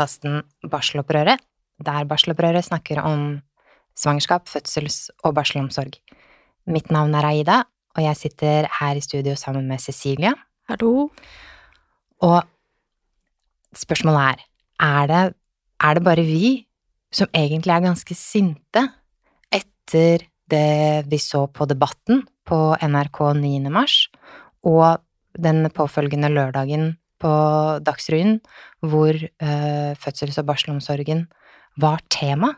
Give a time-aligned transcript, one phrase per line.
[0.00, 1.40] podkasten Barselopprøret,
[1.84, 3.42] der Barselopprøret snakker om
[3.92, 5.98] svangerskap, fødsels- og barselomsorg.
[6.66, 7.64] Mitt navn er Aida,
[7.96, 10.32] og jeg sitter her i studio sammen med Cecilia.
[10.70, 11.10] Hallo.
[12.22, 12.42] Og
[13.76, 14.40] spørsmålet er,
[14.80, 15.34] er det,
[15.80, 16.66] er det bare vi
[17.12, 18.86] som egentlig er ganske sinte
[19.52, 23.68] etter det vi så på Debatten på NRK 9.
[23.68, 24.08] mars,
[24.64, 25.04] og
[25.36, 27.30] den påfølgende lørdagen på
[27.84, 28.40] Dagsrevyen,
[28.80, 31.26] hvor uh, fødsels- og barselomsorgen
[31.80, 32.54] var tema?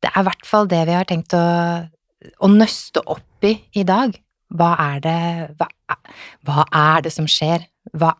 [0.00, 1.44] Det er i hvert fall det vi har tenkt å,
[2.40, 4.14] å nøste opp i i dag.
[4.50, 5.18] Hva er det
[5.60, 5.68] hva,
[6.46, 7.66] hva er det som skjer?
[7.92, 8.14] Hva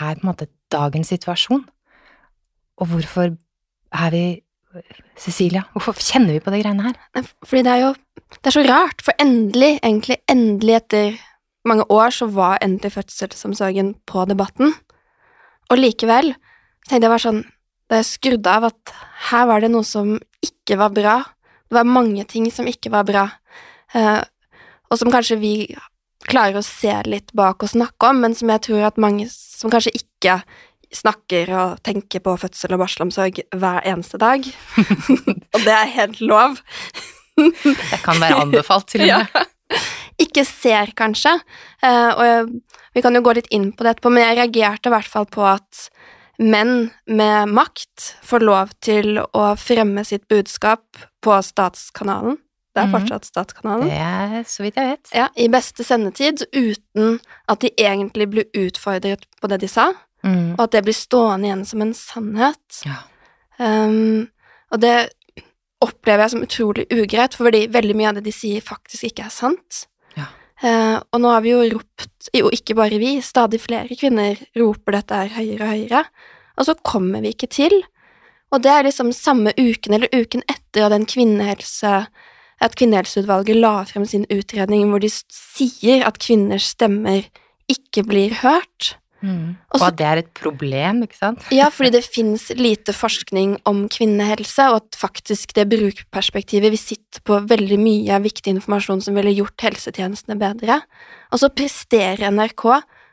[0.00, 1.62] er på en måte dagens situasjon?
[2.80, 3.34] Og hvorfor
[3.90, 4.24] er vi
[5.18, 7.26] Cecilia, hvorfor kjenner vi på de greiene her?
[7.42, 7.94] Fordi det er jo
[8.30, 11.16] Det er så rart, for endelig, egentlig endelig etter
[11.66, 14.70] mange år, så var endelig fødselsomsorgen på debatten.
[15.70, 16.32] Og likevel
[16.88, 17.44] tenkte jeg bare sånn
[17.90, 18.94] Da jeg skrudde av at
[19.30, 21.14] her var det noe som ikke var bra.
[21.68, 23.24] Det var mange ting som ikke var bra,
[23.98, 24.22] eh,
[24.88, 25.52] og som kanskje vi
[26.30, 29.72] klarer å se litt bak og snakke om, men som jeg tror at mange som
[29.72, 30.38] kanskje ikke
[30.94, 34.46] snakker og tenker på fødsel og barselomsorg hver eneste dag.
[35.54, 36.58] og det er helt lov.
[37.36, 39.34] Det kan være anbefalt, til og med.
[39.34, 39.80] Ja.
[40.20, 41.36] Ikke ser, kanskje.
[41.82, 42.48] Eh, og jeg,
[42.94, 45.26] vi kan jo gå litt inn på det etterpå, men jeg reagerte i hvert fall
[45.30, 45.88] på at
[46.40, 50.82] menn med makt får lov til å fremme sitt budskap
[51.22, 52.38] på statskanalen.
[52.74, 52.94] Det er Mhm.
[52.94, 53.88] fortsatt statskanalen.
[53.88, 55.08] Det er så vidt jeg vet.
[55.12, 59.92] Ja, I beste sendetid, uten at de egentlig blir utfordret på det de sa,
[60.24, 60.52] Mm.
[60.54, 62.84] og at det blir stående igjen som en sannhet.
[62.86, 62.96] Ja.
[63.58, 64.28] Um,
[64.72, 65.10] og det
[65.82, 69.30] opplever jeg som utrolig ugreit, fordi veldig mye av det de sier, faktisk ikke er
[69.30, 69.86] sant.
[70.60, 74.98] Eh, og nå har vi jo ropt, jo ikke bare vi, stadig flere kvinner roper
[74.98, 76.02] dette her høyere og høyere,
[76.60, 77.78] og så kommer vi ikke til.
[78.50, 81.94] Og det er liksom samme uken eller uken etter at kvinnehelse
[82.60, 87.24] at Kvinnehelseutvalget la frem sin utredning hvor de sier at kvinners stemmer
[87.70, 88.96] ikke blir hørt.
[89.20, 89.56] Mm.
[89.76, 91.44] Og at det er et problem, ikke sant?
[91.52, 97.24] Ja, fordi det finnes lite forskning om kvinnehelse, og at faktisk det brukerperspektivet Vi sitter
[97.26, 100.80] på veldig mye viktig informasjon som ville gjort helsetjenestene bedre.
[101.32, 102.64] Og så presterer NRK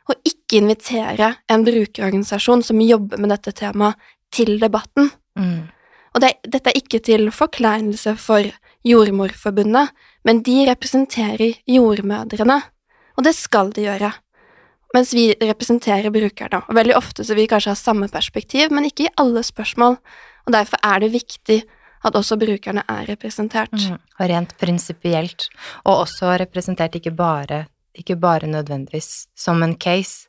[0.08, 3.98] å ikke invitere en brukerorganisasjon som jobber med dette temaet,
[4.28, 5.06] til debatten.
[5.40, 5.70] Mm.
[6.12, 8.44] Og det, dette er ikke til forkleinelse for
[8.84, 9.94] Jordmorforbundet,
[10.28, 12.58] men de representerer jordmødrene,
[13.16, 14.12] og det skal de gjøre.
[14.96, 18.88] Mens vi representerer brukerne, og veldig ofte så vil vi kanskje ha samme perspektiv, men
[18.88, 19.98] ikke i alle spørsmål,
[20.48, 21.58] og derfor er det viktig
[22.06, 23.74] at også brukerne er representert.
[23.74, 23.98] Mm.
[23.98, 25.48] Og rent prinsipielt,
[25.84, 30.28] og også representert ikke bare, ikke bare nødvendigvis som en case,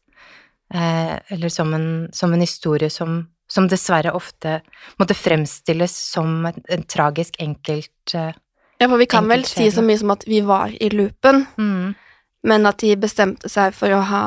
[0.73, 4.59] eh, eller som en, som en historie som, som dessverre ofte
[4.99, 8.35] måtte fremstilles som en, en tragisk enkelt eh,
[8.79, 11.95] Ja, for vi kan vel si så mye som at vi var i loopen, mm.
[12.47, 14.21] men at de bestemte seg for å ha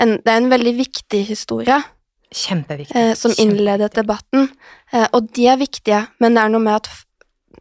[0.00, 1.82] en Det er en veldig viktig historie.
[2.30, 2.94] Kjempeviktig.
[2.96, 4.50] eh, som innledet debatten.
[4.92, 6.88] Eh, og de er viktige, men det er noe med at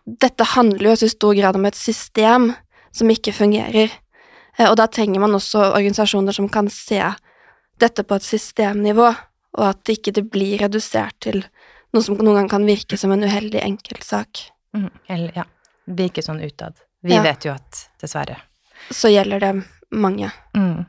[0.06, 2.54] dette handler jo i stor grad om et system
[2.92, 3.92] som ikke fungerer.
[4.58, 7.02] Eh, og da trenger man også organisasjoner som kan se
[7.80, 9.08] dette på et systemnivå,
[9.58, 11.44] og at det ikke det blir redusert til
[11.94, 14.50] noe som noen gang kan virke som en uheldig enkeltsak.
[14.76, 14.90] Mm.
[15.10, 15.44] Eller, ja.
[15.88, 16.74] Virke sånn utad.
[17.04, 17.22] Vi Ja.
[17.24, 18.36] vet jo at dessverre
[18.92, 20.32] Så gjelder det mange.
[20.56, 20.86] Mm.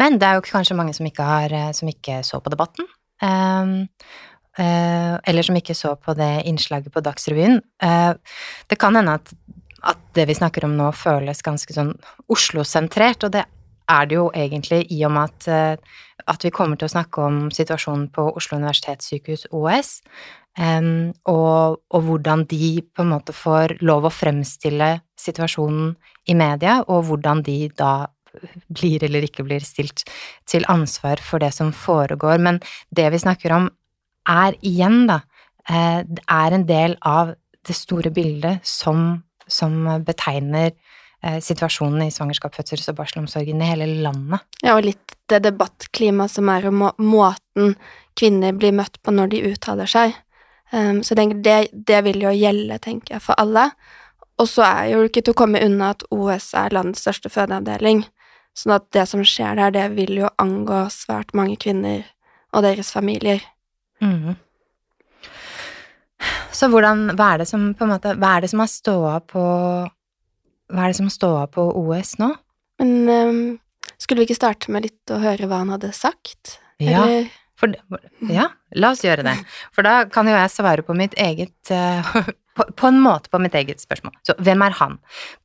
[0.00, 2.88] Men det er jo kanskje mange som ikke, har, eh, som ikke så på debatten.
[3.22, 3.88] Um,
[4.58, 7.60] uh, eller som ikke så på det innslaget på Dagsrevyen.
[7.82, 8.14] Uh,
[8.70, 9.32] det kan hende at,
[9.82, 11.94] at det vi snakker om nå, føles ganske sånn
[12.32, 13.44] Oslo-sentrert, og det
[13.90, 16.00] er det jo egentlig i og med at, uh,
[16.34, 19.98] at vi kommer til å snakke om situasjonen på Oslo universitetssykehus, OS,
[20.58, 25.94] um, og, og hvordan de på en måte får lov å fremstille situasjonen
[26.28, 27.94] i media, og hvordan de da
[28.68, 30.04] blir eller ikke blir stilt
[30.50, 32.40] til ansvar for det som foregår.
[32.42, 32.60] Men
[32.94, 33.70] det vi snakker om,
[34.28, 35.20] er igjen, da,
[35.68, 37.34] eh, er en del av
[37.64, 40.72] det store bildet som, som betegner
[41.22, 44.44] eh, situasjonen i svangerskap, fødsels- og barselomsorgen i hele landet.
[44.62, 47.76] Ja, og litt det debattklimaet som er, og måten
[48.18, 50.14] kvinner blir møtt på når de uttaler seg.
[50.74, 53.68] Um, så jeg tenker det, det vil jo gjelde, tenker jeg, for alle.
[54.42, 58.02] Og så er jo ikke til å komme unna at OS er landets største fødeavdeling.
[58.54, 62.04] Sånn at det som skjer der, det vil jo angå svært mange kvinner
[62.54, 63.42] og deres familier.
[64.02, 64.36] Mm.
[66.54, 69.18] Så hvordan, hva er det som på en måte, hva er det som har ståa
[69.26, 69.44] på
[70.74, 72.30] Hva er det som ståa på OS nå?
[72.80, 73.40] Men um,
[74.00, 76.56] skulle vi ikke starte med litt å høre hva han hadde sagt?
[76.82, 77.04] Ja.
[77.60, 77.74] For,
[78.32, 79.34] ja, la oss gjøre det.
[79.74, 82.16] For da kan jo jeg svare på mitt eget eh,
[82.54, 84.14] på, på en måte på mitt eget spørsmål.
[84.26, 84.98] Så hvem er han?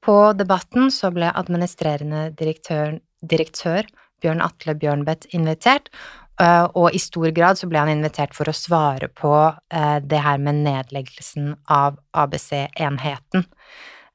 [0.06, 3.90] På Debatten så ble administrerende direktør, direktør
[4.24, 5.90] Bjørn Atle Bjørnbeth invitert,
[6.42, 10.22] eh, og i stor grad så ble han invitert for å svare på eh, det
[10.26, 13.48] her med nedleggelsen av ABC-enheten.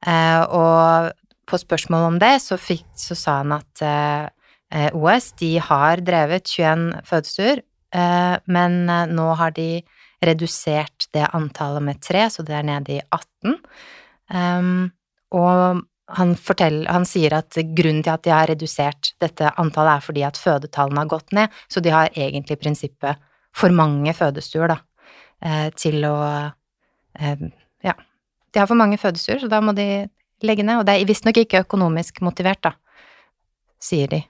[0.05, 1.11] Eh, og
[1.45, 3.83] på spørsmål om det så, fikk, så sa han at
[4.97, 7.59] OS de har drevet 21 fødestuer,
[8.49, 8.73] men
[9.13, 9.83] nå har de
[10.23, 13.57] redusert det antallet med tre, så det er nede i 18.
[14.31, 14.71] Um,
[15.35, 15.83] og
[16.15, 16.33] han,
[16.87, 21.03] han sier at grunnen til at de har redusert dette antallet, er fordi at fødetallene
[21.03, 23.23] har gått ned, så de har egentlig i prinsippet
[23.55, 24.79] for mange fødestuer, da,
[25.41, 26.17] eh, til å
[27.19, 27.47] eh,
[27.85, 27.93] Ja,
[28.53, 30.07] de har for mange fødestuer, så da må de
[30.45, 30.79] legge ned.
[30.79, 32.71] Og det er visstnok ikke økonomisk motivert, da,
[33.81, 34.21] sier de.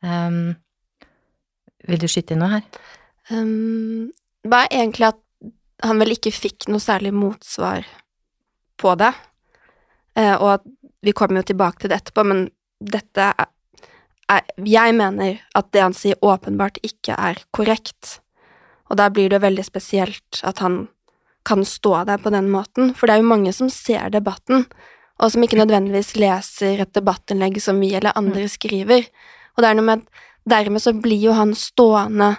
[0.00, 0.56] Um,
[1.88, 2.64] vil du skyte inn noe her?
[3.34, 4.08] Um,
[4.50, 5.20] var egentlig at
[5.86, 7.86] han vel ikke fikk noe særlig motsvar
[8.78, 9.12] på det,
[10.18, 10.66] eh, og at
[11.04, 12.48] vi kommer jo tilbake til det etterpå, men
[12.78, 13.50] dette er,
[14.30, 18.18] er Jeg mener at det han sier, åpenbart ikke er korrekt,
[18.90, 20.86] og da blir det veldig spesielt at han
[21.48, 24.66] kan stå der på den måten, for det er jo mange som ser debatten,
[25.18, 29.06] og som ikke nødvendigvis leser et debattinnlegg som vi eller andre skriver,
[29.56, 30.08] og det er noe med
[30.48, 32.30] Dermed så blir jo han stående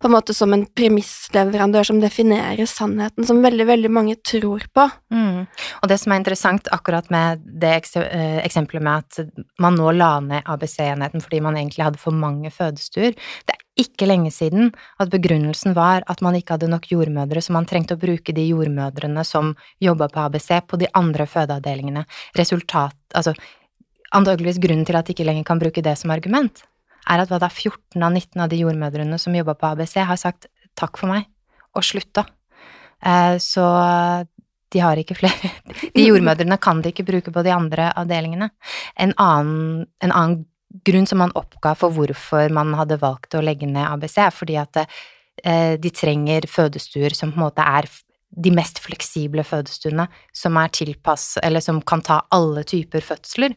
[0.00, 4.84] på en måte som en premissleverandør som definerer sannheten, som veldig, veldig mange tror på.
[5.14, 5.46] Mm.
[5.80, 10.44] Og det som er interessant akkurat med det eksempelet med at man nå la ned
[10.44, 15.74] ABC-enheten fordi man egentlig hadde for mange fødestuer, det er ikke lenge siden at begrunnelsen
[15.78, 19.54] var at man ikke hadde nok jordmødre, så man trengte å bruke de jordmødrene som
[19.82, 22.04] jobba på ABC, på de andre fødeavdelingene.
[22.38, 23.30] Resultat Altså
[24.10, 26.64] antageligvis grunnen til at de ikke lenger kan bruke det som argument
[27.10, 30.20] er at hva da 14 av 19 av de jordmødrene som jobba på ABC, har
[30.20, 30.48] sagt
[30.78, 31.28] takk for meg
[31.74, 32.26] og slutta.
[33.04, 33.66] Eh, så
[34.74, 35.50] de har ikke flere
[35.94, 38.50] De jordmødrene kan de ikke bruke på de andre avdelingene.
[38.98, 40.44] En annen, en annen
[40.84, 44.58] grunn som man oppga for hvorfor man hadde valgt å legge ned ABC, er fordi
[44.58, 47.86] at eh, de trenger fødestuer som på en måte er
[48.34, 53.54] de mest fleksible fødestuene, som er tilpass, eller som kan ta alle typer fødsler.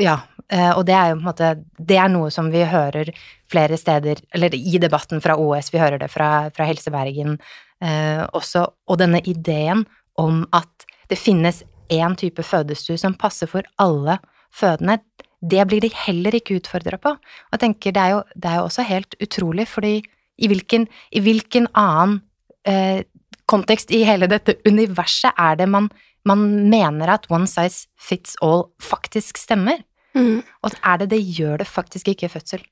[0.00, 0.18] Ja,
[0.52, 3.12] eh, og det er jo på en måte Det er noe som vi hører
[3.50, 7.38] flere steder, eller i debatten fra OS, vi hører det fra, fra Helse Bergen
[7.82, 9.84] eh, også, og denne ideen
[10.20, 14.18] om at det finnes én type fødestue som passer for alle
[14.52, 15.00] fødende,
[15.42, 17.12] det blir de heller ikke utfordra på.
[17.16, 19.94] Og jeg tenker det er, jo, det er jo også helt utrolig, fordi
[20.38, 22.20] i hvilken, i hvilken annen
[22.68, 23.02] eh,
[23.50, 25.90] kontekst i hele dette universet er det man
[26.28, 29.82] man mener at one size fits all faktisk stemmer.
[30.14, 30.42] Mm.
[30.62, 32.64] Og er det det, gjør det faktisk ikke i fødsel.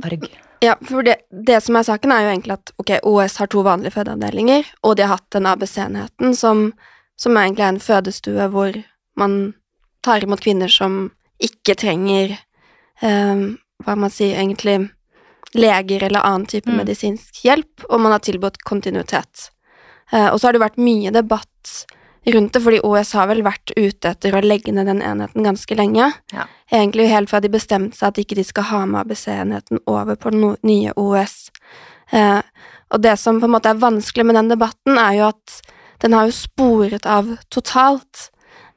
[0.00, 0.26] Arg.
[0.64, 3.64] Ja, for det, det, som er saken, er jo egentlig at ok, OS har to
[3.66, 6.70] vanlige fødeavdelinger, og de har hatt den ABC-enheten som,
[7.20, 8.78] som egentlig er en fødestue hvor
[9.20, 9.36] man
[10.04, 11.10] tar imot kvinner som
[11.40, 13.44] ikke trenger eh,
[13.84, 14.90] hva man sier, egentlig
[15.56, 16.76] leger eller annen type mm.
[16.80, 19.50] medisinsk hjelp, og man har tilbudt kontinuitet.
[20.12, 21.72] Eh, og så har det vært mye debatt
[22.26, 25.76] rundt det, fordi OS har vel vært ute etter å legge ned den enheten ganske
[25.78, 26.10] lenge.
[26.34, 26.46] Ja.
[26.70, 30.32] Egentlig helt fra de bestemte seg at ikke de skal ha med ABC-enheten over på
[30.34, 31.48] den nye OS.
[32.12, 32.42] Eh,
[32.90, 35.60] og det som på en måte er vanskelig med den debatten, er jo at
[36.04, 38.28] den har jo sporet av totalt.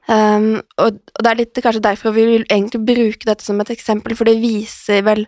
[0.03, 3.71] Um, og, og, det er litt kanskje derfor vi vil egentlig bruke dette som et
[3.71, 5.23] eksempel, for det viser vel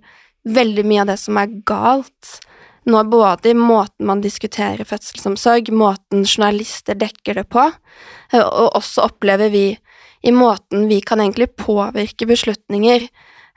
[0.46, 2.36] veldig mye av det som er galt
[2.86, 7.66] nå både i måten man diskuterer fødselsomsorg, måten journalister dekker det på,
[8.34, 9.68] eh, og også opplever vi
[10.26, 13.08] i måten vi kan egentlig påvirke beslutninger,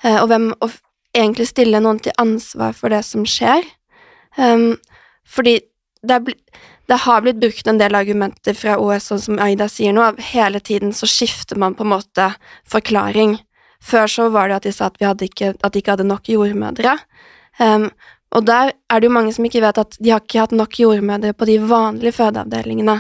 [0.05, 0.73] eh, og, hvem, og
[1.17, 3.65] egentlig stille noen til ansvar for det som skjer.
[4.37, 4.77] Um,
[5.29, 5.59] fordi
[6.07, 6.37] det, er,
[6.89, 10.61] det, har blitt brukt en del argumenter fra OS, sånn som Aida sier nå, hele
[10.61, 12.29] tiden så skifter man på en måte
[12.71, 13.39] forklaring.
[13.85, 16.29] Før så var det at de sa at, vi ikke, at de ikke hadde nok
[16.31, 16.99] jordmødre.
[17.59, 17.89] Um,
[18.37, 20.77] og der er det jo mange som ikke vet at de har ikke hatt nok
[20.81, 22.99] jordmødre på de vanlige fødeavdelingene,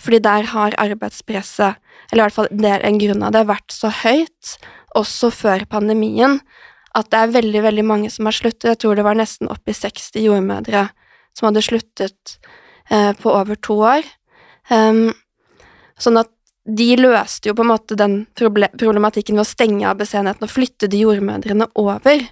[0.00, 1.78] fordi der har arbeidspresset,
[2.10, 4.56] eller i hvert fall det er en grunn av det, vært så høyt,
[4.98, 6.40] også før pandemien,
[6.94, 8.68] at det er veldig, veldig mange som har sluttet.
[8.70, 10.86] Jeg tror det var nesten oppi 60 jordmødre
[11.34, 12.36] som hadde sluttet
[12.90, 14.06] eh, på over to år.
[14.70, 15.10] Um,
[15.98, 16.30] sånn at
[16.64, 21.02] de løste jo på en måte den problematikken ved å stenge ABC-enheten og flytte de
[21.02, 22.22] jordmødrene over.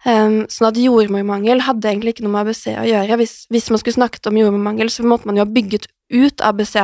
[0.00, 3.18] Um, sånn at jordmormangel hadde egentlig ikke noe med ABC å gjøre.
[3.20, 6.76] Hvis, hvis man skulle snakket om jordmormangel, så måtte man jo ha bygget ut ABC,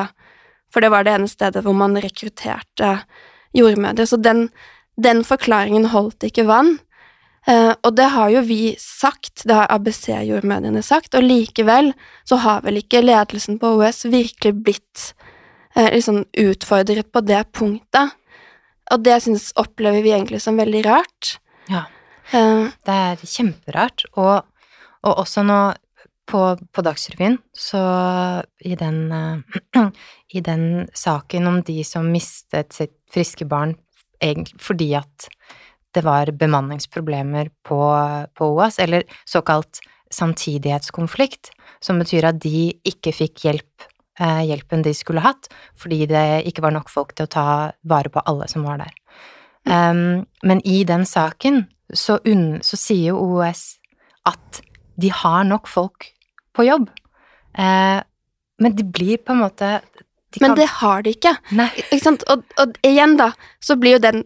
[0.73, 2.91] for det var det ene stedet hvor man rekrutterte
[3.57, 4.05] jordmødre.
[4.05, 4.51] Så den,
[5.01, 6.77] den forklaringen holdt ikke vann.
[7.47, 11.93] Uh, og det har jo vi sagt, det har ABC-jordmødrene sagt, og likevel
[12.27, 15.11] så har vel ikke ledelsen på OS virkelig blitt
[15.79, 18.17] uh, liksom utfordret på det punktet.
[18.93, 21.37] Og det synes, opplever vi egentlig som veldig rart.
[21.71, 21.87] Ja.
[22.33, 24.07] Det er kjemperart.
[24.17, 24.47] Og,
[25.07, 25.61] og også nå
[26.27, 26.43] på,
[26.73, 27.81] på Dagsrevyen, så
[28.67, 29.87] i den, uh,
[30.37, 33.77] i den saken om de som mistet sitt friske barn
[34.23, 35.29] egentlig fordi at
[35.97, 37.79] det var bemanningsproblemer på,
[38.37, 39.81] på OAS, eller såkalt
[40.13, 43.87] samtidighetskonflikt, som betyr at de ikke fikk hjelp,
[44.21, 47.49] uh, hjelpen de skulle hatt, fordi det ikke var nok folk til å ta
[47.89, 48.93] vare på alle som var der.
[49.67, 51.65] Um, men i den saken
[51.95, 53.77] så, unn, så sier jo OOS
[54.27, 54.63] at
[54.99, 56.09] de har nok folk
[56.57, 56.89] på jobb.
[57.59, 58.01] Eh,
[58.59, 59.81] men de blir på en måte
[60.35, 61.37] de men kan- det har de ikke.
[61.93, 62.17] Ikke?
[62.33, 64.25] Og, og igjen, da, så blir jo den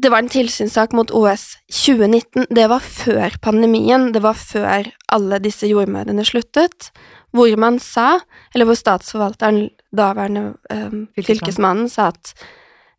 [0.00, 2.46] Det var en tilsynssak mot OS 2019.
[2.56, 4.12] Det var før pandemien.
[4.14, 6.88] Det var før alle disse jordmødrene sluttet.
[7.36, 8.20] Hvor man sa,
[8.54, 12.32] eller hvor statsforvalteren, daværende eh, fylkesmannen, sa at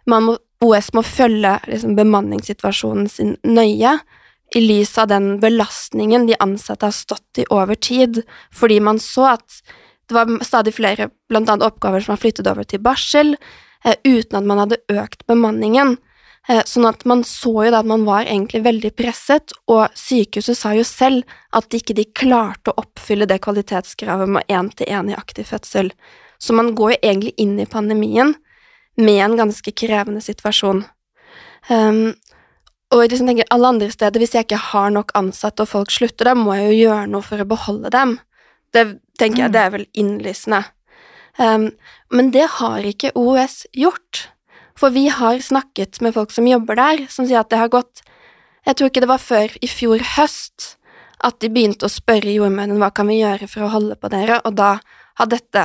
[0.06, 3.98] man må, OS må følge liksom, bemanningssituasjonen sin nøye.
[4.56, 8.22] I lys av den belastningen de ansatte har stått i over tid,
[8.54, 9.62] fordi man så at
[10.12, 13.38] det var stadig flere blant oppgaver som var flyttet over til barsel,
[13.86, 15.96] eh, uten at man hadde økt bemanningen.
[16.50, 20.58] Eh, sånn at man så jo da at man var egentlig veldig presset, og sykehuset
[20.58, 21.24] sa jo selv
[21.56, 25.94] at ikke de klarte å oppfylle det kvalitetskravet med én-til-én i aktiv fødsel.
[26.42, 28.36] Så man går jo egentlig inn i pandemien
[28.98, 30.84] med en ganske krevende situasjon.
[31.70, 32.16] Um,
[32.92, 36.28] og liksom tenker, alle andre steder, hvis jeg ikke har nok ansatte og folk slutter,
[36.28, 38.20] da må jeg jo gjøre noe for å beholde dem.
[38.74, 39.54] Det tenker jeg, Mm.
[39.54, 40.66] det er vel innlysende.
[41.40, 41.72] Um,
[42.12, 44.28] men det har ikke OUS gjort.
[44.76, 48.02] For vi har snakket med folk som jobber der, som sier at det har gått
[48.64, 50.78] Jeg tror ikke det var før i fjor høst
[51.26, 54.40] at de begynte å spørre jordmødrene hva kan vi gjøre for å holde på dere,
[54.46, 54.76] og da
[55.18, 55.64] har dette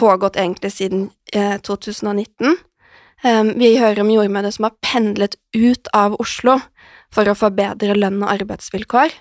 [0.00, 2.56] pågått egentlig siden eh, 2019.
[3.24, 6.58] Um, vi hører om jordmødre som har pendlet ut av Oslo
[7.14, 9.14] for å få bedre lønn og arbeidsvilkår.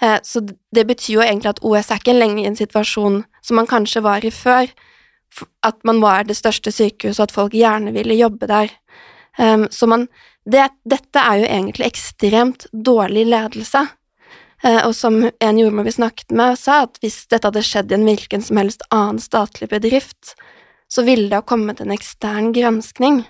[0.00, 3.60] Eh, så det betyr jo egentlig at OS er ikke lenger i en situasjon som
[3.60, 4.70] man kanskje var i før,
[5.66, 8.72] at man var det største sykehuset, og at folk gjerne ville jobbe der.
[9.38, 10.08] Um, så man
[10.46, 13.86] det, Dette er jo egentlig ekstremt dårlig ledelse.
[14.64, 17.98] Eh, og som en jordmor vi snakket med, sa at hvis dette hadde skjedd i
[17.98, 20.32] en hvilken som helst annen statlig bedrift,
[20.88, 23.24] så ville det ha kommet en ekstern granskning.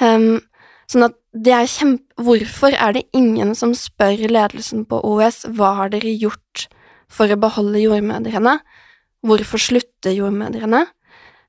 [0.00, 0.40] Um,
[0.88, 2.06] sånn at det er kjempe...
[2.20, 6.66] Hvorfor er det ingen som spør ledelsen på OS hva har dere gjort
[7.10, 8.58] for å beholde jordmødrene?
[9.26, 10.86] Hvorfor slutter jordmødrene?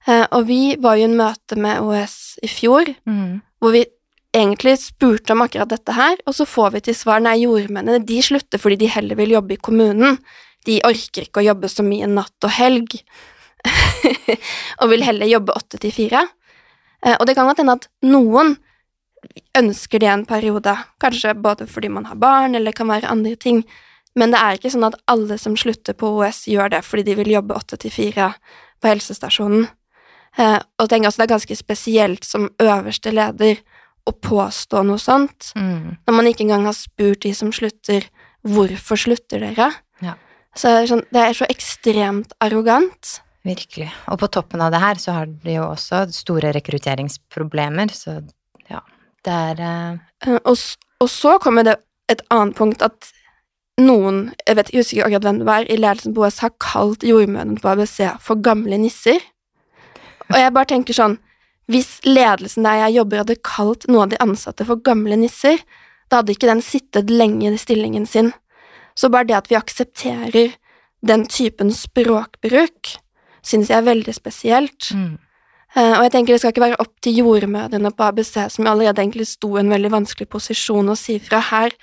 [0.08, 3.42] Uh, og vi var jo i en møte med OS i fjor, Mm.
[3.62, 3.86] hvor vi
[4.34, 8.22] egentlig spurte om akkurat dette her, og så får vi til svar nei, jordmennene de
[8.24, 10.20] slutter fordi de heller vil jobbe i kommunen.
[10.68, 13.00] De orker ikke å jobbe så mye natt og helg,
[14.82, 16.26] og vil heller jobbe åtte til fire.
[17.06, 18.56] Eh, Og det kan godt hende at noen
[19.58, 23.36] ønsker det en periode, kanskje både fordi man har barn, eller det kan være andre
[23.36, 23.64] ting,
[24.18, 27.20] men det er ikke sånn at alle som slutter på OS, gjør det fordi de
[27.22, 28.32] vil jobbe åtte til fire
[28.82, 29.68] på helsestasjonen.
[30.40, 33.60] Eh, og tenk altså det er ganske spesielt som øverste leder
[34.08, 35.98] å påstå noe sånt, Mm.
[36.08, 38.06] når man ikke engang har spurt de som slutter,
[38.44, 39.72] hvorfor slutter dere?
[40.02, 40.16] Ja.
[40.56, 43.22] Så det er, sånn, det er så ekstremt arrogant.
[43.46, 43.92] Virkelig.
[44.08, 48.22] Og på toppen av det her så har de jo også store rekrutteringsproblemer, så
[48.70, 48.82] ja,
[49.24, 50.58] det er Eh, Og,
[51.02, 51.78] og så kommer det
[52.10, 53.12] et annet punkt at
[53.80, 56.52] noen, jeg vet jeg husker ikke akkurat hvem det var, i ledelsen på OS har
[56.60, 59.18] kalt jordmødrene på ABC for gamle nisser.
[60.30, 61.18] Og jeg bare tenker sånn,
[61.70, 65.62] hvis ledelsen der jeg jobber hadde kalt noen av de ansatte for gamle nisser,
[66.10, 68.34] da hadde ikke den sittet lenge i stillingen sin.
[68.96, 70.56] Så bare det at vi aksepterer
[71.02, 72.96] den typen språkbruk,
[73.42, 74.92] synes jeg er veldig spesielt.
[74.94, 75.20] mm.
[75.72, 79.00] Eh, og jeg tenker det skal ikke være opp til jordmødrene på ABC, som allerede
[79.00, 81.76] egentlig sto i en veldig vanskelig posisjon, å si fra her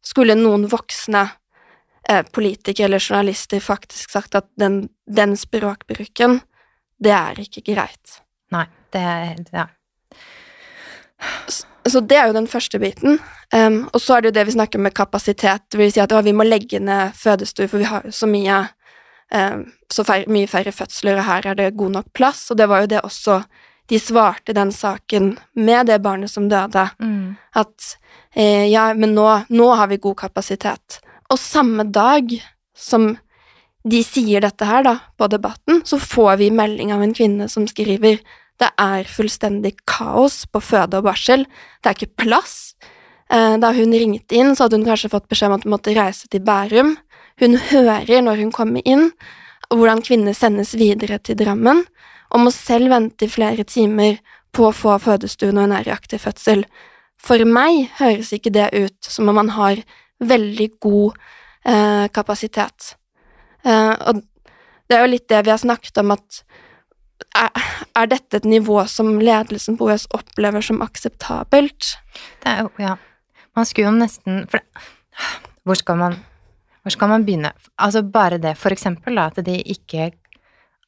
[0.00, 1.26] skulle noen voksne
[2.08, 6.40] eh, politikere eller journalister faktisk sagt at den, den språkbruken,
[6.96, 8.22] det er ikke greit.
[8.54, 9.06] Nei, det
[9.52, 9.66] Ja.
[11.86, 13.20] Så det er jo den første biten.
[13.54, 16.12] Um, og så er det jo det vi snakker med kapasitet, det vil si at
[16.12, 18.56] å, vi må legge ned fødestuer, for vi har så mye
[19.30, 19.62] um,
[19.92, 22.82] så færre, mye færre fødsler, og her er det god nok plass, og det var
[22.82, 23.38] jo det også
[23.86, 27.36] de svarte den saken med det barnet som døde, Mm.
[27.54, 27.96] at
[28.34, 30.98] eh, ja, men nå, nå har vi god kapasitet.
[31.30, 32.34] Og samme dag
[32.74, 33.12] som
[33.86, 37.68] de sier dette her, da, på Debatten, så får vi melding av en kvinne som
[37.70, 38.18] skriver
[38.60, 41.44] det er fullstendig kaos på føde og barsel.
[41.82, 42.74] Det er ikke plass.
[43.30, 45.94] Eh, Da hun ringte inn, så hadde hun kanskje fått beskjed om at hun måtte
[45.96, 46.96] reise til Bærum.
[47.38, 49.10] Hun hører når hun kommer inn,
[49.68, 51.84] hvordan kvinner sendes videre til Drammen,
[52.32, 54.20] og må selv vente i flere timer
[54.52, 56.64] på å få fødestuen og en reaktiv fødsel.
[57.20, 59.82] For meg høres ikke det ut som om man har
[60.20, 61.12] veldig god
[61.66, 62.96] eh, kapasitet.
[63.66, 64.22] Eh, og
[64.86, 66.42] det er jo litt det vi har snakket om, at
[67.36, 71.96] er, dette et nivå som ledelsen på OS opplever som akseptabelt?
[72.44, 72.96] Det er jo, ja.
[73.56, 74.60] Man skulle jo nesten For
[75.64, 76.18] hvor skal man
[76.84, 77.54] Hvor skal man begynne?
[77.80, 80.10] Altså bare det, for eksempel, da, at de ikke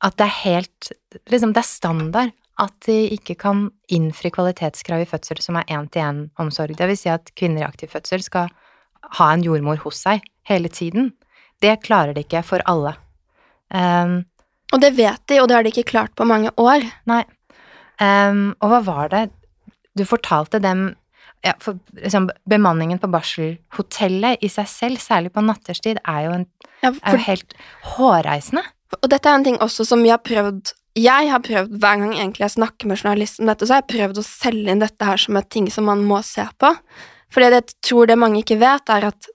[0.05, 0.91] At det er helt
[1.33, 6.75] Liksom, det er standard at de ikke kan innfri kvalitetskrav i fødsel som er én-til-én-omsorg.
[6.75, 8.49] Det vil si at kvinner i aktiv fødsel skal
[9.19, 11.13] ha en jordmor hos seg hele tiden.
[11.63, 12.95] Det klarer de ikke for alle.
[13.75, 14.25] Um,
[14.73, 16.85] Og det vet de, og det har de ikke klart på mange år.
[17.09, 17.25] Nei.
[18.01, 19.25] Um, og hva var det
[19.99, 20.93] Du fortalte dem
[21.43, 26.47] ja, for liksom, Bemanningen på barselhotellet i seg selv, særlig på natterstid, er jo, en,
[26.83, 27.55] Ja, er jo helt
[27.97, 28.63] hårreisende.
[29.03, 32.15] og dette er en ting også som vi har prøvd Jeg har prøvd hver gang
[32.15, 35.05] egentlig jeg snakker med journalisten om dette, så har jeg prøvd å selge inn dette
[35.05, 36.73] her som et ting som man må se på.
[37.31, 39.29] For det jeg tror det mange ikke vet, er at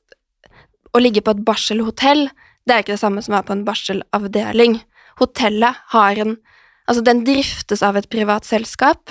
[0.94, 2.28] å ligge på et barselhotell,
[2.66, 4.82] det er ikke det samme som å være på en barselavdeling.
[5.22, 6.38] Hotellet har en
[6.84, 9.08] Altså, den driftes av et privat selskap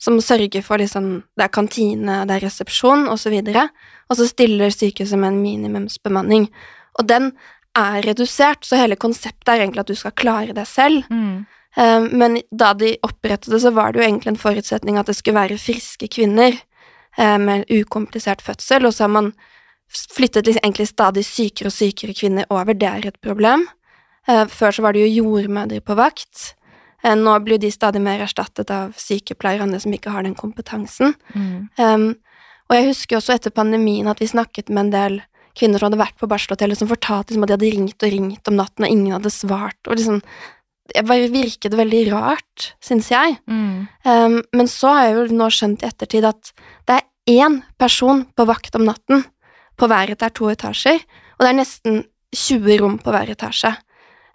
[0.00, 3.68] som sørger for liksom Det er kantine, det er resepsjon, og så videre.
[4.08, 6.48] Og så stiller sykehuset med en minimumsbemanning.
[6.98, 7.32] Og den
[7.76, 11.04] er redusert, så hele konseptet er egentlig at du skal klare deg selv.
[11.76, 15.16] Eh, Men da de opprettet det, så var det jo egentlig en forutsetning at det
[15.16, 16.52] skulle være friske kvinner
[17.18, 19.32] eh, med ukomplisert fødsel, og så har man
[19.92, 22.74] flyttet liksom egentlig stadig sykere og sykere kvinner over.
[22.74, 23.66] Det er et problem.
[24.28, 26.54] Eh, Før så var det jo jordmødre på vakt.
[27.02, 30.38] Eh, Nå blir de stadig mer erstattet av sykepleiere og andre som ikke har den
[30.38, 31.14] kompetansen.
[31.34, 31.68] Mm.
[31.78, 32.08] Um,
[32.70, 35.20] og jeg husker også etter pandemien at vi snakket med en del
[35.58, 38.48] kvinner som hadde vært på barselhotellet, som fortalte liksom at de hadde ringt og ringt
[38.48, 39.80] om natten, og ingen hadde svart.
[39.84, 40.22] Og liksom,
[40.88, 43.36] det bare virket veldig rart, syns jeg.
[43.50, 43.90] Mm.
[44.06, 46.54] Um, men så har jeg jo nå skjønt i ettertid at
[46.88, 49.26] det er én person på vakt om natten
[49.82, 51.00] på hver er to etasjer,
[51.36, 53.74] og det er nesten 20 rom på hver etasje.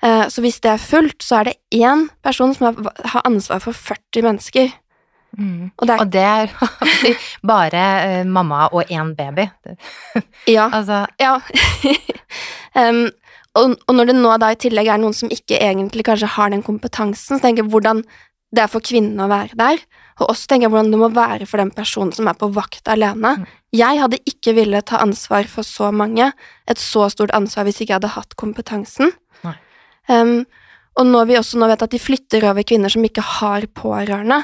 [0.04, 3.74] Eh, så hvis det er fullt, så er det én person som har, ansvar for
[3.74, 4.76] 40 mennesker.
[5.38, 5.72] Mm.
[5.78, 6.54] Og det er Og det er
[7.54, 9.48] bare eh, mamma og én baby.
[10.56, 10.70] Ja.
[10.72, 11.40] Altså, Ja.
[12.90, 13.10] um,
[13.58, 16.52] og, og når det nå da i tillegg er noen som ikke egentlig kanskje har
[16.54, 18.04] den kompetansen, så tenker jeg hvordan
[18.54, 19.82] det er for kvinnen å være der,
[20.22, 22.88] og også tenker jeg hvordan det må være for den personen som er på vakt
[22.88, 23.34] alene.
[23.42, 23.48] Mm.
[23.76, 26.32] Jeg hadde ikke villet ta ansvar for så mange,
[26.68, 29.12] et så stort ansvar, hvis ikke jeg hadde hatt kompetansen.
[30.08, 30.46] Um,
[30.98, 34.40] og når vi også nå vet at de flytter over kvinner som ikke har pårørende,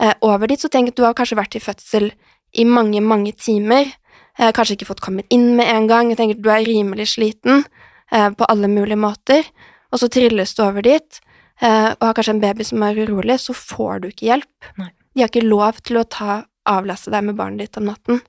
[0.00, 2.12] eh, over dit, så jeg at du har kanskje vært i fødsel
[2.54, 3.90] i mange, mange timer,
[4.38, 7.08] eh, kanskje ikke fått kommet inn med en gang, jeg tenker at du er rimelig
[7.16, 7.64] sliten
[8.12, 9.44] eh, på alle mulige måter,
[9.92, 11.20] og så trilles du over dit,
[11.60, 14.70] eh, og har kanskje en baby som er urolig, så får du ikke hjelp.
[14.78, 14.90] Nei.
[15.14, 18.20] De har ikke lov til å ta, avlaste deg med barnet ditt om natten,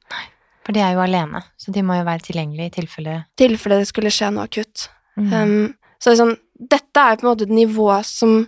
[0.66, 3.82] for de er jo alene, så de må jo være tilgjengelige i tilfelle i tilfelle
[3.82, 4.90] det skulle skje noe akutt.
[5.20, 5.32] mm.
[5.34, 8.48] Um, så sånn, dette er på en måte et nivå som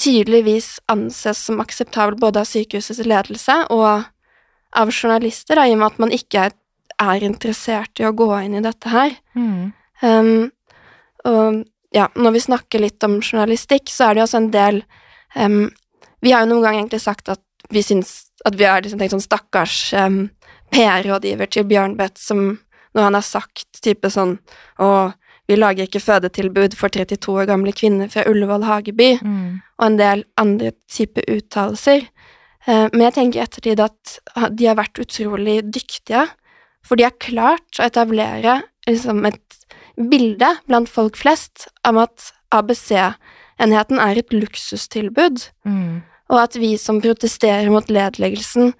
[0.00, 4.06] tydeligvis anses som akseptabelt både av sykehusets ledelse og
[4.76, 6.54] av journalister, da, i og med at man ikke er,
[7.00, 9.16] er interessert i å gå inn i dette her.
[9.36, 9.72] Mm.
[10.00, 10.50] Um,
[11.28, 11.62] og
[11.96, 14.82] ja, når vi snakker litt om journalistikk, så er det jo også en del
[15.34, 15.62] um,
[16.24, 19.14] Vi har jo noen gang egentlig sagt at vi syns at vi har liksom tenkt
[19.16, 20.30] sånn stakkars um,
[20.72, 22.58] PR-rådgiver til Bjørnbeth som
[22.94, 24.38] når han har sagt type sånn
[24.80, 25.12] Å,
[25.48, 29.60] vi lager ikke fødetilbud for 32 år gamle kvinner fra Ullevål Hageby, Mm.
[29.78, 32.08] og en del andre type uttalelser.
[32.66, 34.18] Eh, Men jeg tenker i ettertid at
[34.56, 36.28] de har vært utrolig dyktige,
[36.82, 39.56] for de har klart å etablere liksom et
[39.96, 46.02] bilde blant folk flest om at ABC-enheten er et luksustilbud, Mm.
[46.30, 48.72] Og at vi som protesterer mot ledleggelsen,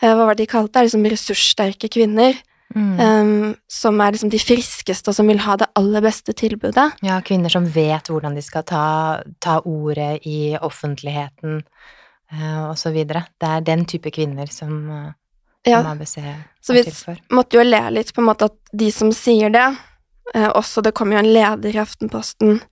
[0.00, 2.38] eh, hva var det de kalte det, er liksom ressurssterke kvinner,
[2.74, 3.00] Mm.
[3.00, 6.86] um, som er liksom de friskeste og som vil ha det aller beste tilbudet.
[7.04, 11.58] Ja, kvinner som vet hvordan de skal ta, ta ordet i offentligheten,
[12.32, 13.26] uh, og så videre.
[13.38, 15.12] Det er den type kvinner som,
[15.66, 15.82] Ja.
[15.82, 16.16] som ABC
[16.62, 17.16] Så er vi til for.
[17.30, 19.76] måtte jo le litt på en måte at de som sier det,
[20.34, 22.62] uh, også det kom jo en leder i Aftenposten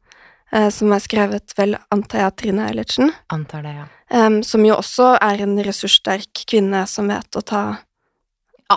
[0.51, 3.85] som er skrevet vel, antar jeg, av Trine Eilertsen, Antar det, ja.
[4.13, 7.65] Eh, som jo også er en ressurssterk kvinne som vet å ta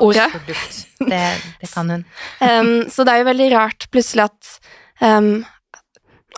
[0.02, 0.26] Ordet.
[0.26, 0.78] Absolutt.
[1.06, 1.20] Det,
[1.62, 2.04] det kan hun.
[2.42, 4.48] um, Så det er jo veldig rart plutselig at
[5.06, 5.44] um,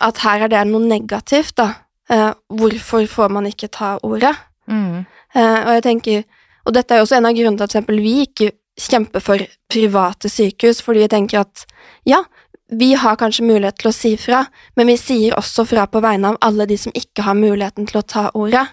[0.02, 1.70] at her er det noe negativt, da.
[2.06, 4.34] Uh, hvorfor får man ikke ta ordet?
[4.70, 5.06] Mm.
[5.34, 6.22] Uh, og jeg tenker
[6.66, 9.42] Og dette er jo også en av grunnene til at eksempel vi ikke kjemper for
[9.70, 11.62] private sykehus, fordi vi tenker at
[12.06, 12.24] ja,
[12.66, 14.40] vi har kanskje mulighet til å si fra,
[14.74, 18.00] men vi sier også fra på vegne av alle de som ikke har muligheten til
[18.00, 18.64] å ta ordet,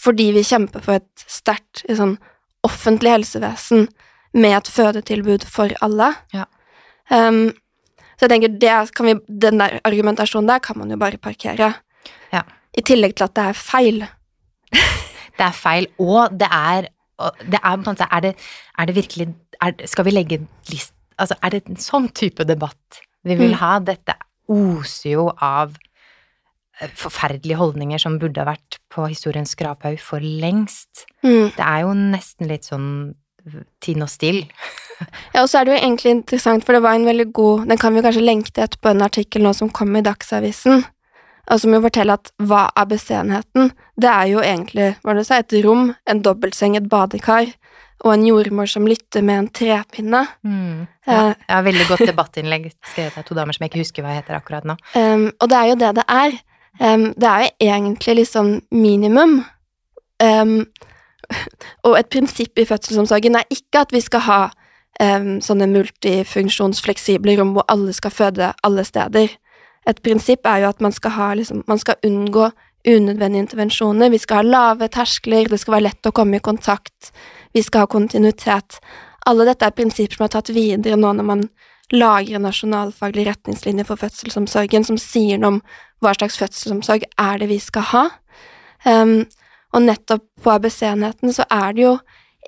[0.00, 2.16] fordi vi kjemper for et sterkt sånn,
[2.66, 3.88] offentlig helsevesen
[4.34, 6.10] med et fødetilbud for alle.
[6.34, 6.46] Ja.
[7.12, 7.52] Um,
[8.16, 11.72] så jeg tenker, det kan vi, den der argumentasjonen der kan man jo bare parkere.
[12.32, 12.42] Ja.
[12.74, 14.04] I tillegg til at det er feil.
[15.34, 16.86] Det er feil, og det er
[17.50, 18.30] det er, er, det,
[18.78, 19.28] er det virkelig
[19.90, 20.38] Skal vi legge
[20.70, 23.58] list Altså, er det en sånn type debatt vi vil Mm.
[23.60, 23.78] ha?
[23.80, 24.14] Dette
[24.50, 25.74] oser jo av
[26.98, 31.04] forferdelige holdninger som burde ha vært på historiens skraphaug for lengst.
[31.22, 31.52] Mm.
[31.54, 32.88] Det er jo nesten litt sånn
[33.84, 34.44] tinn og still.
[35.34, 37.78] Ja, og så er det jo egentlig interessant, for det var en veldig god Den
[37.82, 40.84] kan vi kanskje lenke til etterpå, en artikkel nå som kom i Dagsavisen,
[41.50, 43.72] og som jo forteller at hva er besenheten?
[43.98, 47.50] Det er jo egentlig, hva det sa, et rom, en dobbeltseng, et badekar,
[48.06, 50.22] og en jordmor som lytter med en trepinne.
[50.46, 51.34] Ja, Eh.
[51.50, 54.38] ja, veldig godt debattinnlegg skrevet av to damer som jeg ikke husker hva jeg heter
[54.38, 54.78] akkurat nå.
[54.94, 56.38] Um, og det er jo det det er.
[56.80, 59.44] Um, det er jo egentlig liksom minimum.
[60.22, 60.66] Um,
[61.86, 64.40] og et prinsipp i fødselsomsorgen er ikke at vi skal ha
[65.02, 69.36] um, sånne multifunksjonsfleksible rom hvor alle skal føde alle steder.
[69.88, 72.50] Et prinsipp er jo at man skal ha liksom, man skal unngå
[72.88, 77.12] unødvendige intervensjoner, vi skal ha lave terskler, det skal være lett å komme i kontakt,
[77.54, 78.80] vi skal ha kontinuitet.
[79.26, 81.46] Alle dette er prinsipper som er tatt videre nå når man
[81.92, 85.60] lager en nasjonalfaglig retningslinje for fødselsomsorgen som sier noe om
[86.04, 88.04] hva slags fødselsomsorg er det vi skal ha.
[88.84, 89.22] Um,
[89.74, 91.94] og nettopp på ABC-enheten så er det jo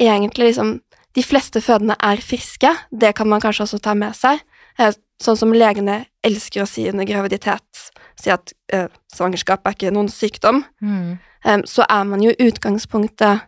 [0.01, 0.81] egentlig liksom
[1.16, 4.42] De fleste fødende er friske, det kan man kanskje også ta med seg.
[4.79, 7.87] Eh, sånn som legene elsker å si under graviditet,
[8.21, 11.16] si at eh, svangerskap er ikke noen sykdom, Mm.
[11.47, 13.47] um, så er man jo i utgangspunktet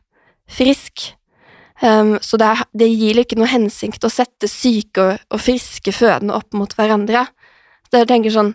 [0.49, 1.12] frisk.
[1.83, 5.92] Um, så det, er, det gir ikke noe hensikt å sette syke og, og friske
[5.92, 7.27] fødende opp mot hverandre.
[7.90, 8.55] Så jeg tenker sånn,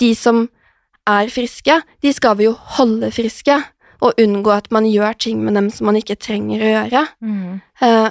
[0.00, 0.46] de som
[1.08, 3.56] er friske, de skal vi jo holde friske,
[4.04, 7.04] og unngå at man gjør ting med dem som man ikke trenger å gjøre.
[7.24, 7.60] Mm.
[7.82, 8.10] Eh,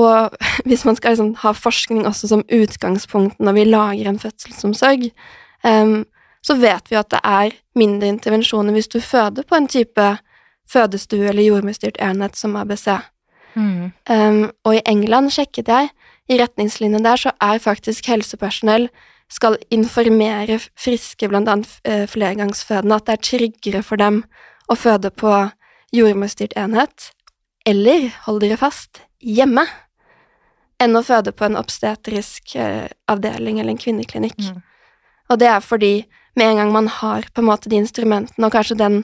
[0.00, 0.36] og
[0.68, 5.10] hvis man skal liksom ha forskning også som utgangspunkt når vi lager en fødselsomsorg,
[5.64, 5.94] eh,
[6.42, 10.06] så vet vi at det er mindre intervensjoner hvis du føder på en type
[10.72, 12.88] fødestue eller jordmorstyrt enhet som ABC.
[13.54, 13.92] Mm.
[14.10, 15.90] Um, og i England sjekket jeg,
[16.30, 18.88] i retningslinjen der så er faktisk helsepersonell
[19.32, 24.22] skal informere friske, annet eh, flergangsfødende, at det er tryggere for dem
[24.68, 25.32] å føde på
[25.92, 27.10] jordmorstyrt enhet,
[27.68, 29.64] eller, hold dere fast, hjemme,
[30.82, 34.40] enn å føde på en obstetrisk eh, avdeling eller en kvinneklinikk.
[34.50, 34.60] Mm.
[35.32, 35.94] Og det er fordi
[36.36, 39.02] med en gang man har på en måte de instrumentene, og kanskje den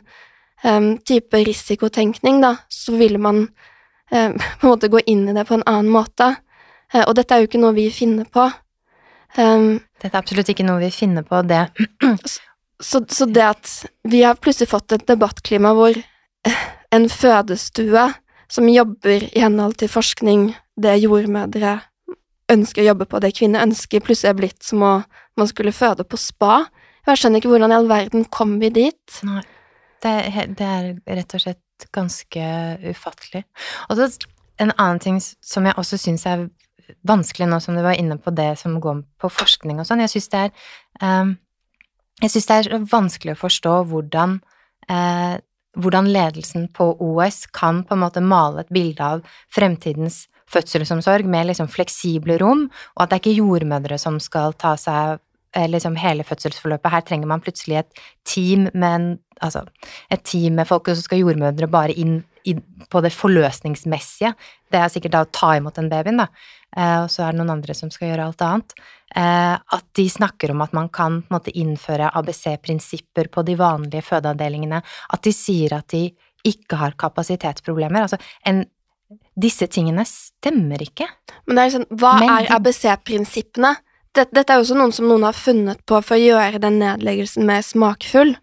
[0.64, 5.46] um, type risikotenkning, da, så vil man um, på en måte gå inn i det
[5.48, 6.34] på en annen måte.
[6.94, 8.48] Uh, og dette er jo ikke noe vi finner på.
[9.36, 11.66] Em, Dette er absolutt ikke noe vi finner på, det.
[12.88, 13.74] så, så det at
[14.08, 15.98] vi har plutselig fått et debattklima hvor
[16.96, 18.06] en fødestue
[18.48, 21.78] som jobber i henhold til forskning, det jordmødre
[22.48, 24.92] ønsker å jobbe på, det kvinner ønsker, plutselig er blitt som å
[25.38, 26.64] man skulle føde på spa.
[27.06, 29.20] Jeg skjønner ikke hvordan i all verden kom vi dit.
[29.26, 29.44] Nei.
[30.02, 30.88] Det, er det er
[31.18, 32.48] rett og slett ganske
[32.86, 33.44] ufattelig.
[33.88, 34.08] Og så
[34.62, 36.48] en annen ting som jeg også syns er
[37.07, 40.14] vanskelig nå som du var inne på det som går på forskning og sånn, jeg
[40.14, 40.44] syns det
[42.33, 44.40] syns det er vanskelig å forstå hvordan
[44.90, 45.37] eh,
[45.79, 49.22] hvordan ledelsen på OS kan på en måte male et bilde av
[49.55, 54.74] fremtidens fødselsomsorg med liksom fleksible rom, og at det er ikke jordmødre som skal ta
[54.81, 55.18] seg
[55.55, 56.90] eh, liksom hele fødselsforløpet.
[56.90, 59.09] Her trenger man plutselig et team med en
[59.44, 59.66] altså,
[60.11, 64.33] et team med folk, og så skal jordmødre bare inn inn på det forløsningsmessige.
[64.72, 66.29] Det er sikkert da å ta imot den babyen, da.
[66.76, 68.74] Eh, og så er det noen andre som skal gjøre alt annet.
[69.16, 74.83] Eh, at de snakker om at man kan måte innføre ABC-prinsipper på de vanlige fødeavdelingene.
[74.85, 76.09] At de sier at de
[76.46, 78.04] ikke har kapasitetsproblemer.
[78.04, 78.64] Altså, en,
[79.38, 81.09] disse tingene stemmer ikke.
[81.46, 83.76] Men det er sånn, hva Men er ABC-prinsippene?
[84.16, 86.78] Dette, dette er jo også noen som noen har funnet på for å gjøre den
[86.83, 88.37] nedleggelsen mer smakfull.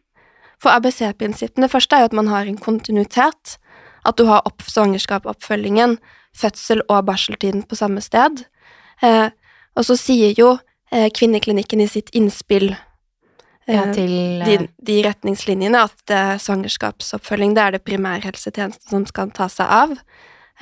[0.61, 3.57] For ABC-prinsippene første er jo at man har en kontinuitet,
[4.05, 5.97] at du har opp svangerskap-oppfølgingen,
[6.35, 8.43] fødsel og barseltiden på samme sted.
[9.03, 9.29] Eh,
[9.75, 10.55] og så sier jo
[10.91, 14.13] eh, Kvinneklinikken i sitt innspill eh, Ja, til
[14.45, 19.71] de, eh, de retningslinjene at eh, svangerskapsoppfølging det er det primærhelsetjenesten som skal ta seg
[19.71, 19.97] av.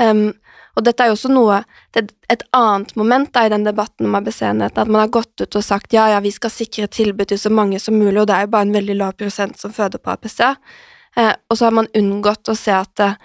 [0.02, 0.32] Um,
[0.74, 1.60] og dette er jo også noe
[1.94, 5.58] det, Et annet moment da, i den debatten om ABC-enheten, at man har gått ut
[5.60, 8.38] og sagt ja, ja, vi skal sikre tilbud til så mange som mulig, og det
[8.38, 10.40] er jo bare en veldig lav prosent som føder på APC.
[11.20, 13.20] Eh, og så har man unngått å se at eh,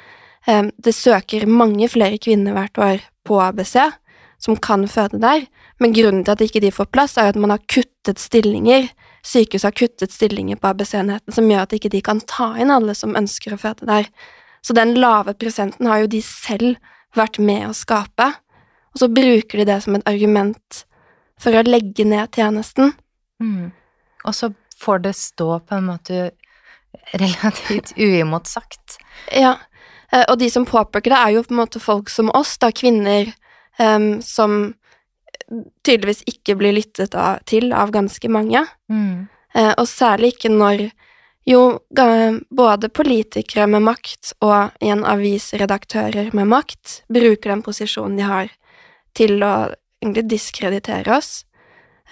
[0.48, 3.76] det søker mange flere kvinner hvert år på ABC
[4.40, 5.46] som kan føde der,
[5.82, 8.88] men grunnen til at ikke de får plass, er at man har kuttet stillinger.
[9.26, 12.94] Sykehuset har kuttet stillinger på ABC-enheten som gjør at ikke de kan ta inn alle
[12.96, 14.08] som ønsker å føde der.
[14.62, 16.78] Så den lave prosenten har jo de selv
[17.18, 18.30] vært med å skape,
[18.94, 20.82] og så bruker de det som et argument
[21.38, 22.94] for å legge ned tjenesten.
[23.42, 23.70] Mm.
[24.24, 26.30] Og så får det stå på en måte
[27.18, 28.98] relativt uimotsagt.
[29.34, 29.56] Ja,
[30.16, 33.28] og de som påpeker det, er jo på en måte folk som oss, da, kvinner
[33.78, 34.74] um, som
[35.86, 38.64] tydeligvis ikke blir lyttet av, til av ganske mange.
[38.92, 39.28] Mm.
[39.56, 40.88] Uh, og særlig ikke når
[41.48, 41.62] jo
[42.52, 48.50] både politikere med makt og igjen avisredaktører med makt bruker den posisjonen de har
[49.16, 49.70] til å
[50.02, 51.46] egentlig diskreditere oss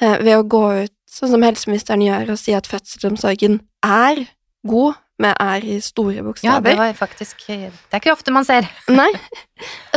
[0.01, 4.25] uh, ved å gå ut sånn som helseministeren gjør, og si at fødselsomsorgen er
[4.67, 6.57] god, med R i store bokstaver.
[6.57, 8.69] Ja, det var faktisk Det er ikke ofte man ser.
[8.93, 9.09] Nei.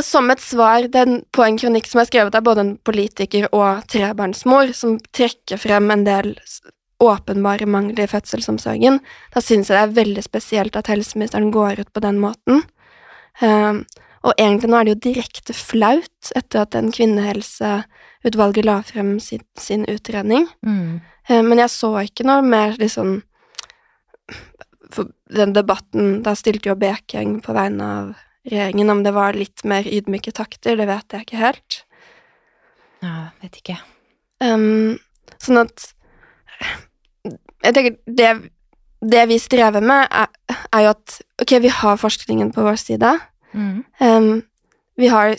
[0.04, 3.84] Som et svar den, på en kronikk som er skrevet av både en politiker og
[3.92, 6.36] trebarnsmor, som trekker frem en del
[7.00, 9.00] åpenbare mangler i fødselsomsorgen.
[9.34, 12.64] Da syns jeg det er veldig spesielt at helseministeren går ut på den måten.
[13.40, 13.86] Um,
[14.28, 19.46] og egentlig nå er det jo direkte flaut etter at den kvinnehelseutvalget la frem sin,
[19.56, 20.50] sin utredning.
[20.66, 21.00] Mm.
[21.30, 23.22] Um, men jeg så ikke noe mer liksom
[24.94, 28.10] for den debatten Da stilte jo Bekeng på vegne av
[28.50, 28.90] regjeringen.
[28.90, 31.82] Om det var litt mer ydmyke takter, det vet jeg ikke helt.
[33.04, 33.78] Ja, vet ikke.
[34.44, 34.98] Um,
[35.44, 35.90] sånn at
[37.60, 38.30] Jeg tenker det,
[39.04, 40.30] det vi strever med, er,
[40.72, 43.12] er, jo at ok, vi har forskningen på vår side.
[43.52, 43.84] Mm.
[44.00, 44.30] Um,
[45.00, 45.36] vi har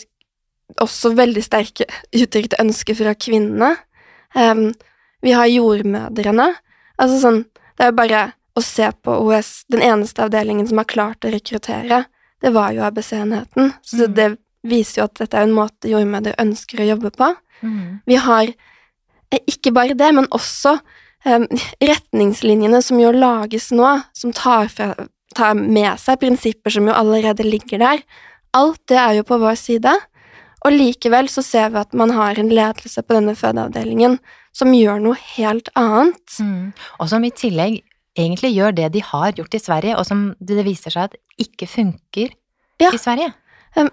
[0.81, 3.73] også veldig sterke uttrykte ønsker fra kvinnene.
[4.37, 4.69] Um,
[5.25, 6.47] vi har jordmødrene.
[7.01, 7.41] Altså sånn
[7.77, 8.21] Det er jo bare
[8.57, 12.05] å se på OS Den eneste avdelingen som har klart å rekruttere,
[12.41, 13.73] det var jo ABC-enheten.
[13.85, 14.13] Så Mm.
[14.15, 17.35] det viser jo at dette er en måte jordmødre ønsker å jobbe på.
[17.63, 18.01] Mm.
[18.05, 18.47] Vi har
[19.31, 20.79] eh, ikke bare det, men også
[21.25, 21.47] um,
[21.81, 24.95] retningslinjene som jo lages nå, som tar, fra,
[25.35, 28.03] tar med seg prinsipper som jo allerede ligger der.
[28.53, 29.93] Alt det er jo på vår side.
[30.65, 34.19] Og likevel så ser vi at man har en ledelse på denne fødeavdelingen
[34.53, 36.21] som gjør noe helt annet.
[36.39, 36.73] Mm.
[36.99, 37.79] Og som i tillegg
[38.17, 41.67] egentlig gjør det de har gjort i Sverige, og som det viser seg at ikke
[41.69, 42.33] funker
[42.81, 42.89] Ja.
[42.91, 43.33] i Sverige.
[43.75, 43.89] Um,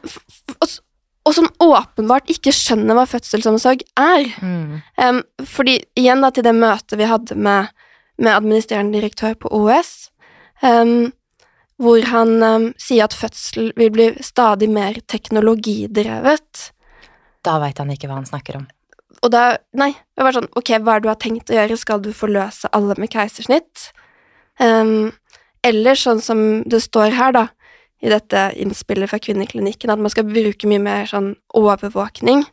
[1.29, 4.31] og som åpenbart ikke skjønner hva fødselsomsorg er.
[4.41, 4.81] Mm.
[4.97, 7.69] Um, fordi igjen da til det møtet vi hadde med,
[8.17, 10.11] med administrerende direktør på OS,
[10.63, 11.13] um,
[11.79, 16.73] hvor han um, sier at fødsel vil bli stadig mer teknologidrevet.
[17.45, 18.67] Da veit han ikke hva han snakker om.
[19.23, 21.79] Og da, nei, det var sånn, ok, hva er det du har tenkt å gjøre,
[21.79, 23.91] skal du forløse alle med keisersnitt?
[24.59, 25.13] Em,
[25.67, 27.47] eller sånn som det står her, da,
[28.03, 32.45] i dette innspillet fra kvinneklinikken, at man skal bruke mye mer sånn overvåkning.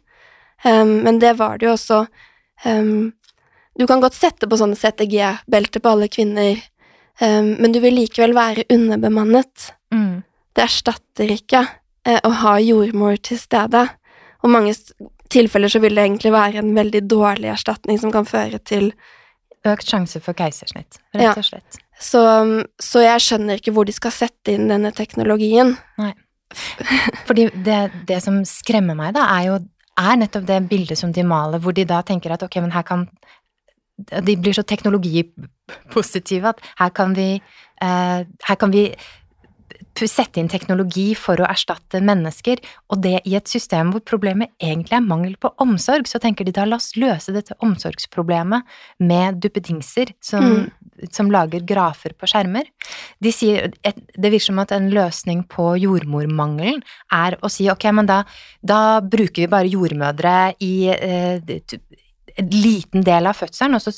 [0.65, 1.97] Um, men det var det jo også
[2.63, 3.11] um,
[3.75, 6.61] Du kan godt sette på sånne CTG-belter på alle kvinner,
[7.19, 9.65] men du vil likevel være underbemannet.
[9.91, 10.23] Mm.
[10.55, 11.61] Det erstatter ikke
[12.07, 13.81] eh, å ha jordmor til stede.
[14.43, 14.73] Og mange
[15.33, 18.93] tilfeller så vil det egentlig være en veldig dårlig erstatning som kan føre til
[19.65, 21.79] Økt sjanse for keisersnitt, rett og slett.
[22.01, 22.21] Så,
[22.81, 25.75] så jeg skjønner ikke hvor de skal sette inn denne teknologien.
[27.27, 27.79] Fordi det,
[28.10, 29.62] det som skremmer meg, da, er jo
[29.95, 32.84] er nettopp det bildet som de maler, hvor de da tenker at ok, men her
[32.88, 33.08] kan
[33.95, 37.39] De blir så teknologipositive at her kan vi
[37.81, 38.89] eh, Her kan vi
[40.03, 42.60] sette inn teknologi for å erstatte mennesker,
[42.91, 46.51] og det i et system hvor problemet egentlig er mangel på omsorg, så tenker de
[46.55, 48.67] da la oss løse dette omsorgsproblemet
[49.08, 50.65] med duppedingser som,
[51.08, 52.67] som lager grafer på skjermer.
[53.23, 56.84] De sier, et, det virker som at en løsning på jordmormangelen
[57.15, 58.23] er å si ok, men da,
[58.60, 61.39] da bruker vi bare jordmødre i eh,
[62.36, 63.95] en liten del av fødselen, og så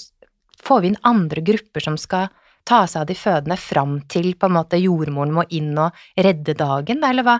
[0.62, 2.30] får vi inn andre grupper som skal
[2.68, 6.58] ta seg av de fødende fram til på en måte jordmoren må inn og redde
[6.58, 7.40] dagen, eller hva?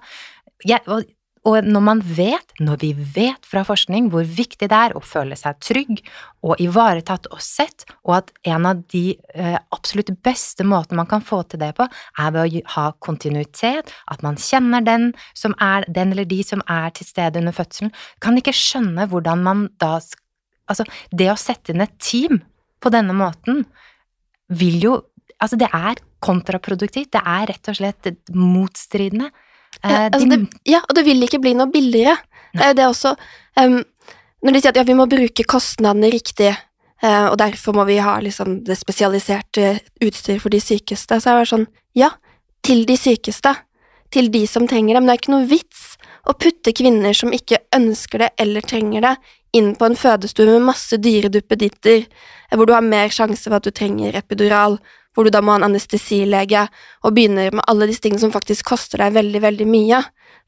[0.66, 1.06] Jeg, og,
[1.48, 5.38] og når man vet, når vi vet fra forskning hvor viktig det er å føle
[5.38, 6.02] seg trygg
[6.44, 9.04] og ivaretatt og sett, og at en av de
[9.36, 13.94] eh, absolutt beste måtene man kan få til det på, er ved å ha kontinuitet,
[14.12, 17.94] at man kjenner den som er den eller de som er til stede under fødselen,
[18.24, 19.98] kan ikke skjønne hvordan man da
[20.68, 20.84] Altså,
[21.16, 22.42] det å sette inn et team
[22.84, 23.62] på denne måten
[24.52, 24.98] vil jo
[25.42, 27.12] Altså, det er kontraproduktivt.
[27.14, 29.30] Det er rett og slett motstridende.
[29.32, 29.44] Ja,
[29.84, 32.18] Eh, altså de, det, ja, og det vil ikke bli noe billigere.
[32.54, 33.12] Det er jo det også
[33.60, 33.82] um,
[34.42, 36.54] Når de sier at ja, vi må bruke kostnadene riktig,
[37.04, 41.44] uh, og derfor må vi ha liksom det spesialiserte utstyr for de sykeste, så er
[41.44, 42.14] det sånn Ja,
[42.66, 43.56] til de sykeste.
[44.10, 47.34] til de som trenger det, men det er ikke noe vits å putte kvinner som
[47.36, 49.16] ikke ønsker det eller trenger det,
[49.52, 52.06] inn på en fødestue med masse dyre duppeditter,
[52.56, 54.78] hvor du har mer sjanse for at du trenger epidural,
[55.18, 56.68] hvor du da må ha en anestesilege,
[57.02, 60.04] og begynner med alle disse tingene som faktisk koster deg veldig, veldig mye.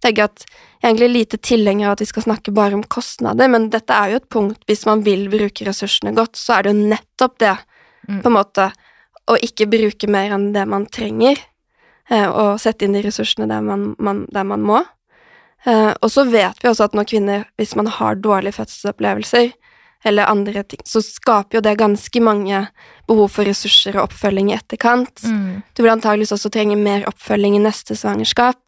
[0.05, 3.49] Jeg at jeg er egentlig lite tilhenger av at vi skal snakke bare om kostnader,
[3.51, 6.75] men dette er jo et punkt, hvis man vil bruke ressursene godt, så er det
[6.75, 7.57] jo nettopp det,
[8.07, 8.21] Mm.
[8.23, 8.71] på en måte,
[9.29, 11.37] å ikke bruke mer enn det man trenger,
[12.09, 14.79] eh, og sette inn de ressursene der man, man, der man må.
[15.65, 19.51] Eh, og så vet vi også at når kvinner, hvis man har dårlige fødselsopplevelser,
[20.05, 22.61] eller andre ting, så skaper jo det ganske mange
[23.09, 25.23] behov for ressurser og oppfølging i etterkant.
[25.23, 25.61] Mm.
[25.75, 28.59] Du vil antageligvis også trenge mer oppfølging i neste svangerskap.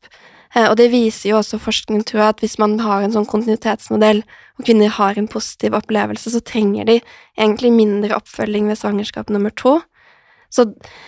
[0.55, 3.29] Eh, Og det viser jo også forskning, tror jeg, at hvis man har en sånn
[3.29, 4.23] kontinuitetsmodell,
[4.59, 6.99] og kvinner har en positiv opplevelse, så trenger de
[7.39, 9.79] egentlig mindre oppfølging ved svangerskap nummer to.
[10.51, 10.67] Så,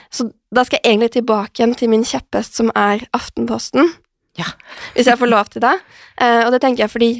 [0.09, 3.91] så da skal jeg egentlig tilbake igjen til min kjepphest, som er Aftenposten.
[4.39, 4.47] Ja.
[4.95, 5.75] Hvis jeg får lov til det.
[6.17, 7.11] Eh, og det tenker jeg fordi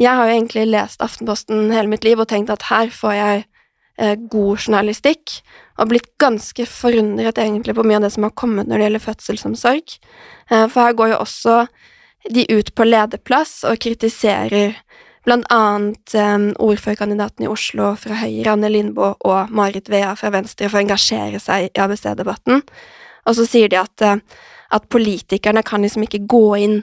[0.00, 3.42] jeg har jo egentlig lest Aftenposten hele mitt liv og tenkt at her får jeg
[4.00, 5.36] eh, god journalistikk,
[5.80, 9.06] og blitt ganske forundret egentlig på mye av det som har kommet når det gjelder
[9.06, 9.96] fødselsomsorg.
[10.50, 11.60] Eh, for her går jo også
[12.30, 14.74] de ut på lederplass og kritiserer
[15.28, 20.70] blant annet eh, ordførerkandidaten i Oslo fra Høyre, Anne Lindboe, og Marit Vea fra Venstre
[20.70, 22.64] for å engasjere seg i ABC-debatten.
[23.28, 24.16] Og så sier de at, eh,
[24.70, 26.80] at politikerne kan liksom ikke gå inn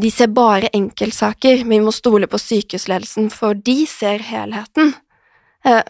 [0.00, 4.94] De ser bare enkeltsaker, men vi må stole på sykehusledelsen, for de ser helheten.
[5.64, 5.82] Eh,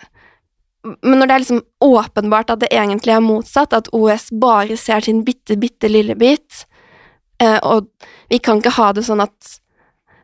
[0.82, 5.00] Men når det er liksom åpenbart at det egentlig er motsatt, at OS bare ser
[5.00, 6.66] sin bitte, bitte lille bit,
[7.38, 7.86] eh, og
[8.28, 9.58] vi kan ikke ha det sånn at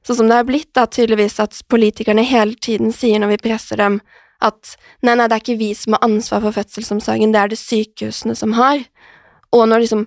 [0.07, 3.77] Sånn som det har blitt, da, tydeligvis, at politikerne hele tiden sier når vi presser
[3.77, 4.01] dem,
[4.41, 7.59] at nei, nei, det er ikke vi som har ansvar for fødselsomsorgen, det er det
[7.61, 8.81] sykehusene som har.
[9.53, 10.07] Og når liksom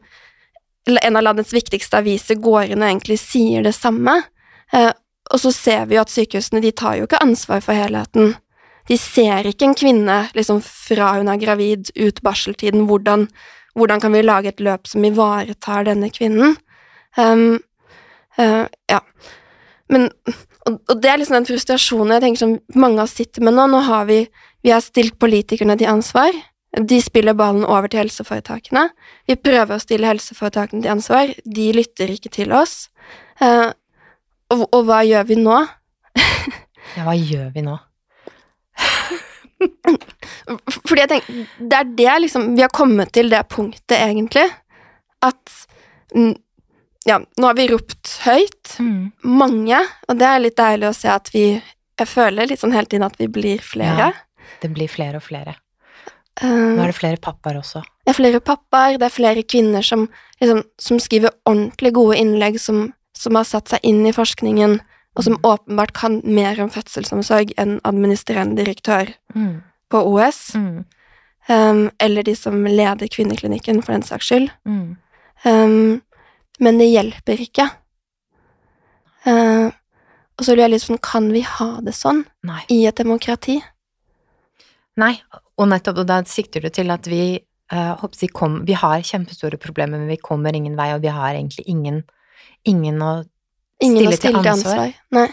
[0.89, 4.17] en av landets viktigste aviser går inn og egentlig sier det samme,
[4.73, 4.91] eh,
[5.31, 8.35] og så ser vi jo at sykehusene de tar jo ikke ansvar for helheten.
[8.89, 13.27] De ser ikke en kvinne liksom fra hun er gravid, ut barseltiden, hvordan,
[13.77, 16.57] hvordan kan vi lage et løp som ivaretar denne kvinnen?
[17.15, 17.61] Um,
[18.39, 18.99] uh, ja.
[19.91, 20.09] Men,
[20.65, 23.55] og, og det er liksom den frustrasjonen jeg tenker som mange av oss sitter med
[23.55, 23.69] nå.
[23.71, 24.23] Nå har vi,
[24.65, 26.35] vi har stilt politikerne til ansvar.
[26.77, 28.85] De spiller ballen over til helseforetakene.
[29.27, 31.33] Vi prøver å stille helseforetakene til ansvar.
[31.43, 32.89] De lytter ikke til oss.
[33.43, 33.71] Eh,
[34.51, 35.59] og, og hva gjør vi nå?
[36.97, 37.77] Ja, hva gjør vi nå?
[40.87, 44.47] Fordi jeg tenker, det er det liksom Vi har kommet til det punktet, egentlig,
[45.23, 45.53] at
[47.07, 49.11] Ja, nå har vi ropt høyt, Mm.
[49.23, 49.79] mange,
[50.09, 51.45] og det er litt deilig å se at vi
[51.99, 54.11] Jeg føler litt sånn hele tiden at vi blir flere.
[54.61, 55.55] Det blir flere og flere.
[56.41, 57.83] Eh, Nå er det flere pappaer også.
[58.05, 60.07] Det er flere pappaer, det er flere kvinner som,
[60.41, 64.79] liksom, som skriver ordentlig gode innlegg, som, som har satt seg inn i forskningen,
[65.15, 69.61] og som åpenbart kan mer om fødselsomsorg enn administrerende direktør Mm.
[69.91, 70.85] på OS, Mm.
[71.49, 74.49] um, eller de som leder kvinneklinikken, for den saks skyld.
[74.65, 74.97] Mm.
[75.45, 76.01] Um,
[76.59, 77.69] men det hjelper ikke.
[79.27, 79.69] Uh,
[80.39, 82.63] og så lurer jeg litt sånn, kan vi ha det sånn Nei.
[82.73, 83.59] i et demokrati?
[84.99, 85.13] Nei,
[85.55, 87.23] og nettopp, og da sikter du til at vi
[87.71, 91.63] jeg, kom, Vi har kjempestore problemer, men vi kommer ingen vei, og vi har egentlig
[91.67, 92.03] ingen,
[92.67, 93.23] ingen å
[93.81, 94.91] Ingen stille å stille til ansvar.
[95.15, 95.29] Nei.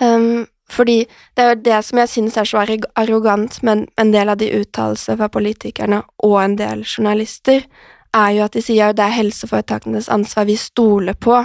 [0.00, 1.02] Um, fordi
[1.36, 4.48] det er jo det som jeg synes er så arrogant med en del av de
[4.56, 7.66] uttalelsene fra politikerne og en del journalister,
[8.16, 11.36] er jo at de sier at det er helseforetakenes ansvar, vi stoler på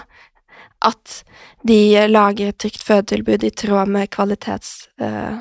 [0.87, 1.19] at
[1.67, 4.89] de lager et trygt fødetilbud i tråd med kvalitets...
[5.01, 5.37] eh,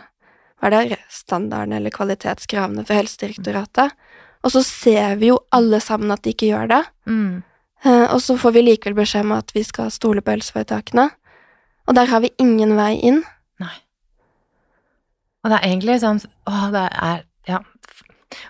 [0.60, 0.98] hva er det?
[1.12, 3.92] Standarden eller kvalitetskravene for Helsedirektoratet.
[4.46, 6.82] Og så ser vi jo alle sammen at de ikke gjør det.
[7.10, 7.36] mm.
[7.84, 11.10] Eh, og så får vi likevel beskjed om at vi skal stole på helseforetakene.
[11.86, 13.20] Og der har vi ingen vei inn.
[13.62, 13.74] Nei.
[15.44, 17.60] Og det er egentlig sånn Å, det er Ja.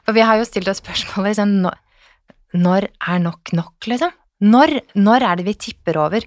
[0.07, 1.77] For vi har jo stilt oss spørsmålet liksom Når,
[2.55, 4.15] når er nok nok, liksom?
[4.47, 6.25] Når, når er det vi tipper over?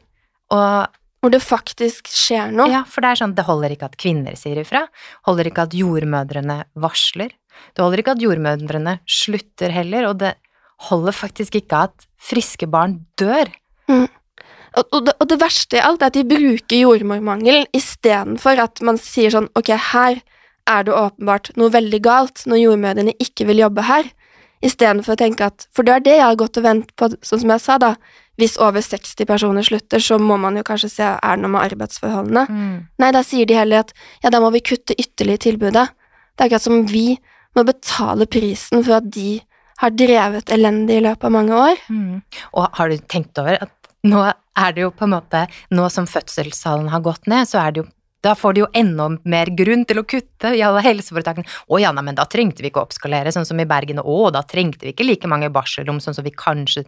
[0.53, 2.69] Og Hvor det faktisk skjer noe.
[2.71, 4.85] Ja, for det er sånn, det holder ikke at kvinner sier ifra.
[5.27, 7.33] Holder ikke at jordmødrene varsler.
[7.75, 10.37] Det holder ikke at jordmødrene slutter heller, og det
[10.87, 13.51] holder faktisk ikke at friske barn dør.
[14.77, 18.79] Og, og, det, og det verste i alt er at de bruker jordmormangel istedenfor at
[18.85, 20.21] man sier sånn ok, her
[20.69, 24.11] er det åpenbart noe veldig galt når jordmødrene ikke vil jobbe her.
[24.65, 27.43] Istedenfor å tenke at For det er det jeg har gått og ventet på, sånn
[27.43, 27.93] som jeg sa, da.
[28.39, 31.65] Hvis over 60 personer slutter, så må man jo kanskje se er det noe med
[31.65, 32.45] arbeidsforholdene.
[33.01, 33.91] Nei, da sier de heller at
[34.23, 35.85] ja, da må vi kutte ytterligere i tilbudet.
[36.35, 37.17] Det er akkurat som vi
[37.57, 39.41] må betale prisen for at de
[39.79, 41.83] har drevet elendig i løpet av mange år.
[41.91, 42.21] Mm.
[42.55, 43.75] Og har du tenkt over at
[44.07, 45.41] nå er det jo på en måte
[45.75, 47.89] Nå som fødselstallene har gått ned, så er det jo
[48.21, 51.47] da får de jo enda mer grunn til å kutte i alle helseforetakene.
[51.71, 54.01] Å ja, nei, men da trengte vi ikke oppskalere, sånn som i Bergen.
[54.03, 56.83] Å, da trengte vi ikke like mange barselrom, sånn som vi kanskje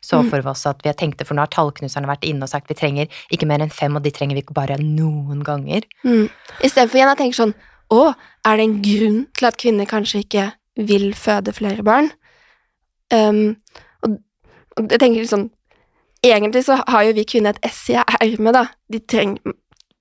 [0.00, 0.30] så Mm.
[0.30, 3.08] for oss at vi tenkte, for nå har tallknuserne vært inne og sagt vi trenger
[3.32, 5.82] ikke mer enn fem, og de trenger vi ikke bare noen ganger.
[6.04, 6.28] Mm.
[6.62, 7.54] Istedenfor igjen å tenke sånn
[7.90, 8.14] Å,
[8.44, 12.10] er det en grunn til at kvinner kanskje ikke vil føde flere barn?
[13.14, 13.56] Um,
[14.02, 14.16] og,
[14.76, 15.50] og jeg tenker liksom
[16.26, 18.64] Egentlig så har jo vi kvinner et ess i ermet, da.
[18.90, 19.54] De trenger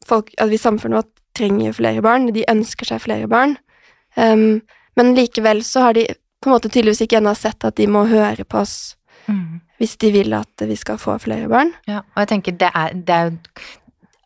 [0.08, 2.30] folk, at Vi samfunnet vårt trenger flere barn.
[2.34, 3.58] De ønsker seg flere barn.
[4.16, 4.62] Um,
[4.96, 6.06] men likevel så har de
[6.42, 8.96] på en måte tydeligvis ikke ennå sett at de må høre på oss
[9.82, 11.74] hvis de vil at vi skal få flere barn.
[11.90, 13.66] Ja, og jeg tenker det er, det er jo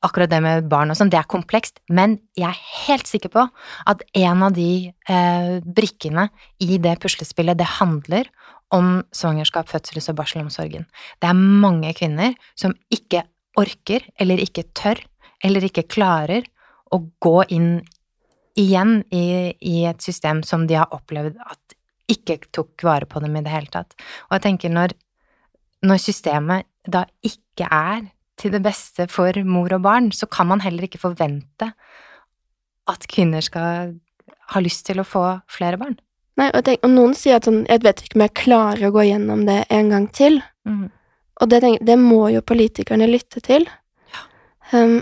[0.06, 3.46] akkurat det med barn og sånn, det er komplekst, men jeg er helt sikker på
[3.92, 6.30] at en av de eh, brikkene
[6.64, 8.30] i det puslespillet, det handler
[8.76, 10.86] om svangerskap, fødsels- og barselomsorgen.
[11.20, 13.26] Det er mange kvinner som ikke
[13.60, 15.02] orker, eller ikke tør,
[15.44, 16.48] eller ikke klarer
[16.94, 17.72] å gå inn
[18.60, 21.78] igjen i, i et system som de har opplevd at
[22.10, 23.94] ikke tok vare på dem i det hele tatt.
[24.28, 24.96] Og jeg tenker når,
[25.86, 28.10] når systemet da ikke er
[28.40, 31.72] til det beste for mor og barn, så kan man heller ikke forvente
[32.90, 33.98] at kvinner skal
[34.50, 36.00] ha lyst til å få flere barn.
[36.40, 38.94] Nei, og, tenk, og noen sier at sånn Jeg vet ikke om jeg klarer å
[38.96, 40.40] gå gjennom det en gang til.
[41.40, 43.68] Og det, det må jo politikerne lytte til.
[44.72, 45.02] Um,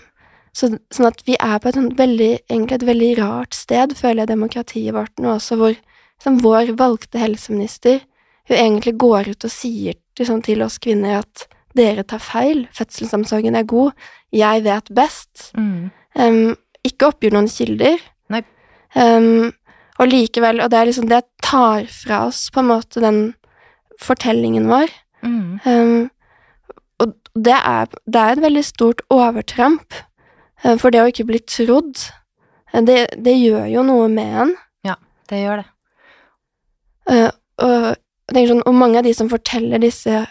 [0.57, 4.23] så, sånn at vi er på et sånt veldig, egentlig et veldig rart sted, føler
[4.23, 5.77] jeg, demokratiet vårt nå også, hvor
[6.23, 8.01] som vår valgte helseminister
[8.47, 11.45] hun egentlig går ut og sier liksom, til oss kvinner at
[11.77, 13.93] dere tar feil, fødselsomsorgen er god,
[14.33, 15.51] jeg vet best.
[16.17, 16.55] Um,
[16.87, 17.99] ikke oppgir noen kilder.
[18.97, 19.51] Um,
[19.99, 23.21] og likevel, og det er liksom det tar fra oss på en måte den
[24.01, 24.93] fortellingen vår.
[25.25, 25.59] Mm.
[25.65, 26.09] Um,
[27.03, 29.99] og det er, det er et veldig stort overtramp,
[30.81, 32.01] for det å ikke bli trodd,
[32.73, 34.55] eh, det, det gjør jo noe med en.
[34.87, 34.97] Ja,
[35.29, 35.67] Det gjør det.
[37.07, 37.29] Uh,
[37.63, 37.85] og,
[38.35, 40.25] sånn, og mange av de som forteller disse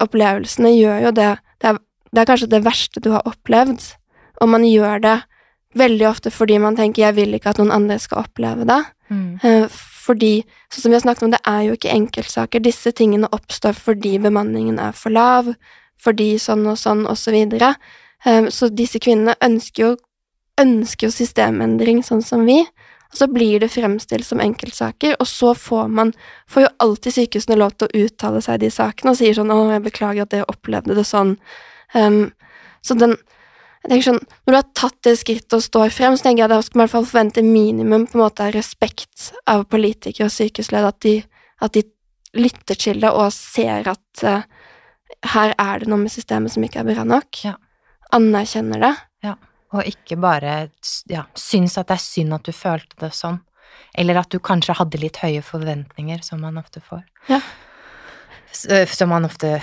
[0.00, 1.76] opplevelsene, gjør jo det det er,
[2.12, 3.84] det er kanskje det verste du har opplevd,
[4.40, 5.18] og man gjør det
[5.78, 8.84] veldig ofte fordi man tenker 'jeg vil ikke at noen andre skal oppleve det'.
[9.10, 9.40] Mm.
[9.44, 9.68] Uh,
[10.02, 12.62] fordi, sånn som vi har snakket om, det er jo ikke enkeltsaker.
[12.64, 15.54] Disse tingene oppstår fordi bemanningen er for lav,
[16.02, 17.76] fordi sånn og sånn, og så videre.
[18.26, 19.96] Eh, Så disse kvinnene ønsker jo,
[20.60, 22.60] ønsker jo systemendring, sånn som vi.
[23.12, 26.14] Og så blir det fremstilt som enkeltsaker, og så får man
[26.48, 29.52] Får jo alltid sykehusene lov til å uttale seg i de sakene og sier sånn
[29.52, 31.36] 'Å, jeg beklager at dere opplevde det sånn'.
[31.94, 32.32] Um,
[32.82, 33.16] så den
[33.82, 36.44] jeg tenker sånn, Når du har tatt det skrittet og står frem, så tenker jeg
[36.44, 39.64] at da skal man i hvert fall forvente minimum på en måte av respekt av
[39.64, 41.26] politikere og sykehusledere, at
[41.62, 41.82] at de
[42.34, 44.42] lytter til det og ser at uh,
[45.24, 47.44] her er det noe med systemet som ikke er bra nok.
[47.44, 47.54] Ja.
[48.12, 48.94] Anerkjenner det.
[49.72, 50.68] Og ikke bare
[51.08, 53.38] ja, syns at det er synd at du følte det sånn.
[53.96, 57.06] Eller at du kanskje hadde litt høye forventninger, som man ofte får.
[57.30, 57.38] Ja.
[58.92, 59.62] Som man ofte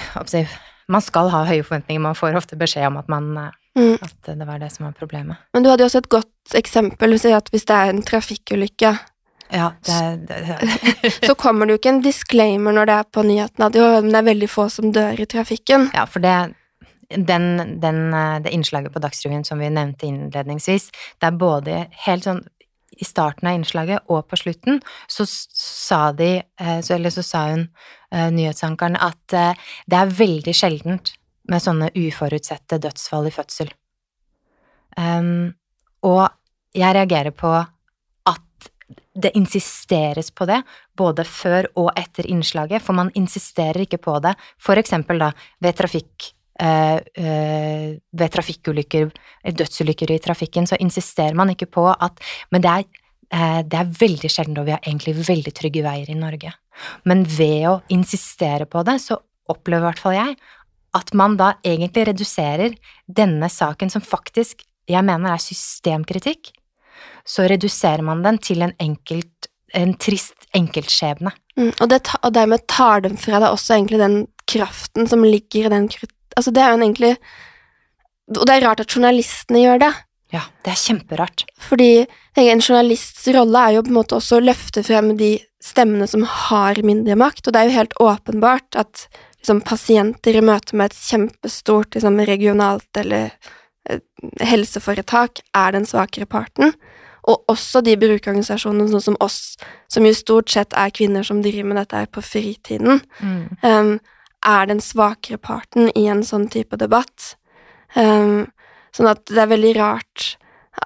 [0.90, 4.00] Man skal ha høye forventninger, man får ofte beskjed om at, man, øh, Mm.
[4.02, 5.38] at det var det som var problemet.
[5.54, 8.98] Men du hadde jo også et godt eksempel, si hvis det er en trafikkulykke,
[9.52, 11.12] Ja, det, det, det.
[11.30, 14.16] så kommer det jo ikke en disclaimer når det er på nyhetene at jo, det
[14.16, 15.92] er veldig få som dør i trafikken.
[15.94, 16.54] Ja, for det
[17.10, 20.90] den, den, øh, det innslaget på Dagsrevyen som vi nevnte innledningsvis,
[21.20, 22.44] det er både helt sånn
[23.00, 27.70] i starten av innslaget og på slutten, så sa de, eh, eller så sa hun,
[28.12, 29.54] eh, nyhetsankeren, at eh,
[29.88, 31.14] det er veldig sjeldent
[31.50, 33.72] med sånne uforutsette dødsfall i fødsel.
[34.98, 35.56] Um,
[36.04, 36.30] og
[36.76, 37.52] jeg reagerer på
[38.30, 38.70] at
[39.16, 40.62] det insisteres på det,
[40.98, 45.32] både før og etter innslaget, for man insisterer ikke på det, for eksempel da
[45.62, 49.12] ved trafikk, eh, eh, ved trafikkulykker,
[49.44, 52.20] eh, dødsulykker i trafikken, så insisterer man ikke på at
[52.52, 52.84] Men det er,
[53.32, 56.54] eh, det er veldig sjelden, og vi har egentlig veldig trygge veier i Norge.
[57.06, 59.18] Men ved å insistere på det, så
[59.50, 60.36] opplever i hvert fall jeg
[60.96, 66.52] at man da egentlig reduserer denne saken som faktisk jeg mener er systemkritikk,
[67.28, 71.32] så reduserer man den til en enkelt, en trist enkeltskjebne.
[71.60, 71.94] Mm, og,
[72.24, 76.16] og dermed tar den fra deg også egentlig den kraften som ligger i den krutt...
[76.40, 77.18] Altså, det er jo egentlig
[78.30, 79.94] Og det er rart at journalistene gjør det.
[80.36, 81.44] Ja, det er kjemperart.
[81.58, 82.06] Fordi
[82.38, 85.32] en journalists rolle er jo på en måte også å løfte frem de
[85.64, 89.08] stemmene som har mindre makt, og det er jo helt åpenbart at
[89.42, 93.32] liksom, pasienter i møte med et kjempestort liksom, regionalt eller
[93.90, 94.00] eh,
[94.46, 96.76] helseforetak er den svakere parten.
[97.30, 99.58] Og også de brukerorganisasjonene sånn som oss,
[99.92, 103.44] som jo stort sett er kvinner som driver med dette her på fritiden, Mm.
[103.66, 104.00] um,
[104.46, 107.36] er den svakere parten i en sånn type debatt.
[107.96, 108.48] Um,
[108.96, 110.36] sånn at det er veldig rart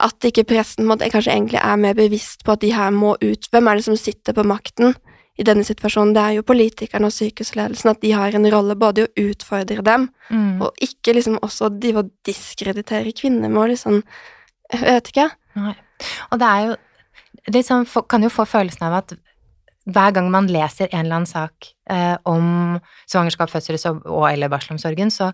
[0.01, 3.49] at ikke presten måtte, kanskje egentlig er mer bevisst på at de her må ut.
[3.51, 4.95] Hvem er det som sitter på makten
[5.37, 6.15] i denne situasjonen?
[6.15, 9.83] Det er jo politikerne og sykehusledelsen, at de har en rolle både i å utfordre
[9.85, 10.61] dem, Mm.
[10.63, 14.03] og ikke liksom også de å diskreditere kvinner med å liksom
[14.73, 15.29] Jeg vet ikke.
[15.55, 15.75] Nei.
[16.31, 16.75] Og det er jo
[17.51, 19.13] liksom, Kan jo få følelsen av at
[19.89, 22.77] hver gang man leser en eller annen sak eh, om
[23.09, 25.31] svangerskap, fødsel og, og eller barselomsorgen, så,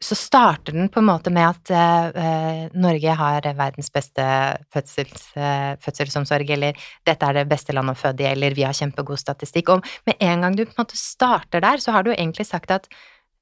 [0.00, 4.24] så starter den på en måte med at eh, eh, Norge har verdens beste
[4.72, 8.76] fødsels, eh, fødselsomsorg, eller dette er det beste landet å føde i, eller vi har
[8.76, 9.74] kjempegod statistikk.
[9.74, 12.70] Og med en gang du på en måte starter der, så har du egentlig sagt
[12.76, 12.86] at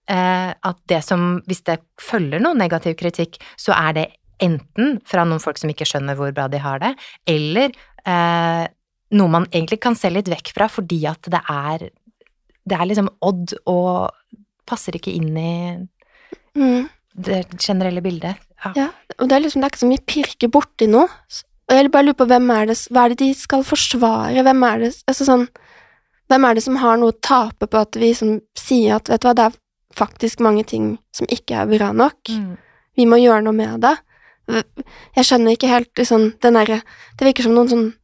[0.08, 4.08] eh, at det som, hvis det følger noe negativ kritikk, så er det
[4.42, 6.94] enten fra noen folk som ikke skjønner hvor bra de har det,
[7.28, 7.74] eller
[8.06, 8.64] eh,
[9.16, 11.88] noe man egentlig kan se litt vekk fra fordi at det er
[12.68, 14.10] det er liksom odd og
[14.68, 15.88] passer ikke inn i
[16.58, 16.88] Mm.
[17.16, 18.36] det generelle bildet.
[18.64, 18.72] Ja.
[18.76, 18.88] Ja,
[19.18, 21.08] og det er liksom det er ikke så mye pirke borti noe.
[21.68, 24.62] Og jeg bare lurer på hvem er det, hva er det de skal forsvare, hvem
[24.64, 25.48] er det, altså sånn,
[26.28, 29.20] hvem er det som har noe å tape på at vi som sier at, vet
[29.20, 29.58] du hva, det er
[29.94, 32.56] faktisk mange ting som ikke er bra nok, Mm.
[32.96, 33.96] vi må gjøre noe med det.
[35.16, 36.82] Jeg skjønner ikke helt liksom, den derre,
[37.18, 37.94] det virker som noen sånn,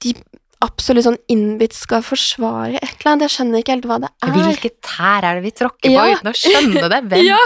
[0.00, 0.14] de
[0.60, 4.34] absolutt sånn innbitt skal forsvare et eller annet, jeg skjønner ikke helt hva det er.
[4.36, 6.18] Hvilke tær er det vi tråkker på Ja.
[6.18, 7.00] uten å skjønne det?
[7.10, 7.24] Hvem?
[7.26, 7.38] Ja,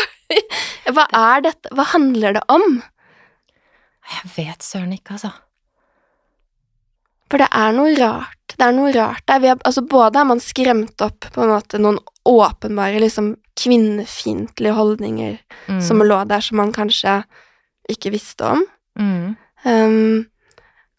[0.97, 2.83] hva er dette, hva handler det om?
[4.15, 5.31] Jeg vet søren ikke, altså.
[7.31, 8.55] For det er noe rart.
[8.55, 9.41] Det er noe rart der.
[9.43, 11.97] Vi har, altså både er man skremt opp på en måte noen
[12.29, 15.39] åpenbare liksom kvinnefiendtlige holdninger
[15.71, 15.81] Mm.
[15.81, 17.23] som lå der som man kanskje
[17.89, 18.65] ikke visste om.
[18.99, 19.37] mm.
[19.65, 20.27] Um,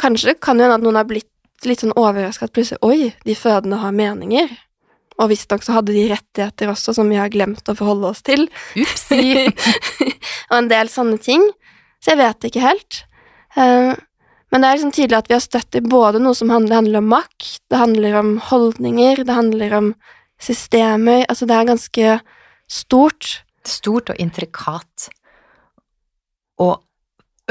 [0.02, 1.30] kanskje det kan jo hende at noen har blitt
[1.64, 4.52] litt sånn overraska at plutselig Oi, de fødende har meninger.
[5.16, 8.50] Og visstnok så hadde de rettigheter også, som vi har glemt å forholde oss til.
[8.76, 9.46] Upsi!
[10.50, 11.46] og en del sånne ting.
[12.04, 13.06] Så jeg vet ikke helt.
[13.56, 13.96] Uh,
[14.52, 17.02] men det er liksom tydelig at vi har støtt i både noe som handler, handler
[17.02, 19.90] om makt, det handler om holdninger, det handler om
[20.42, 22.16] systemer Altså det er ganske
[22.68, 23.32] stort.
[23.66, 25.08] Stort og intrikat.
[26.62, 26.84] Og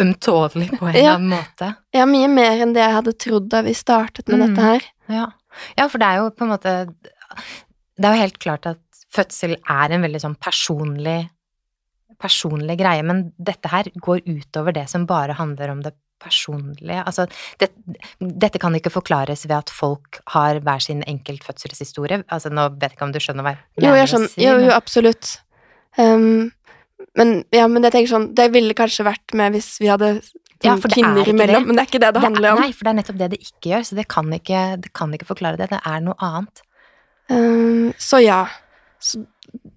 [0.01, 1.01] ømtålig på en Ja.
[1.01, 1.77] eller annen måte.
[1.95, 4.55] Ja, mye mer enn det jeg hadde trodd da vi startet med Mm.
[4.55, 4.83] dette her.
[5.09, 5.27] Ja.
[5.79, 6.95] ja, for det er jo på en måte
[7.97, 8.79] Det er jo helt klart at
[9.15, 11.29] fødsel er en veldig sånn personlig
[12.21, 15.93] personlig greie, men dette her går utover det som bare handler om det
[16.23, 17.03] personlige.
[17.05, 17.27] Altså,
[17.61, 17.69] det,
[18.21, 22.23] dette kan ikke forklares ved at folk har hver sin enkeltfødselshistorie.
[22.33, 24.37] Altså, nå vet jeg ikke om du skjønner hva jeg Jo, jeg skjønner.
[24.41, 25.35] Jo, jo, absolutt.
[25.99, 26.53] Um,
[27.17, 30.09] men ja, men jeg tenker sånn Det ville kanskje vært med hvis vi hadde
[30.65, 32.63] Ja, sånn er kvinner imellom, men det er ikke det det Det handler er, om.
[32.65, 35.13] nei, for det er nettopp det det ikke gjør, så det kan ikke, det kan
[35.15, 35.69] ikke forklare det.
[35.75, 36.63] Det er noe annet.
[37.29, 38.43] Um, så ja.
[39.01, 39.21] Så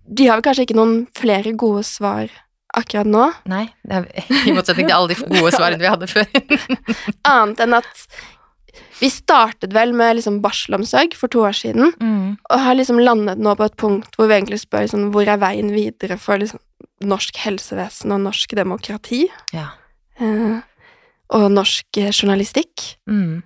[0.08, 2.32] de har vel kanskje ikke noen flere gode svar
[2.78, 4.06] akkurat nå, Nei, er,
[4.48, 6.28] i motsetning til alle de gode svarene vi hadde før.
[7.36, 8.04] annet enn at
[9.00, 12.38] vi startet vel med liksom barselomsorg for to år siden, Mm.
[12.50, 15.40] og har liksom landet nå på et punkt hvor vi egentlig spør liksom, hvor er
[15.42, 16.60] veien videre for liksom
[17.04, 19.70] norsk helsevesen og norsk demokrati, Ja.
[20.20, 20.62] eh,
[21.30, 22.98] og norsk eh, journalistikk.
[23.10, 23.44] Mm.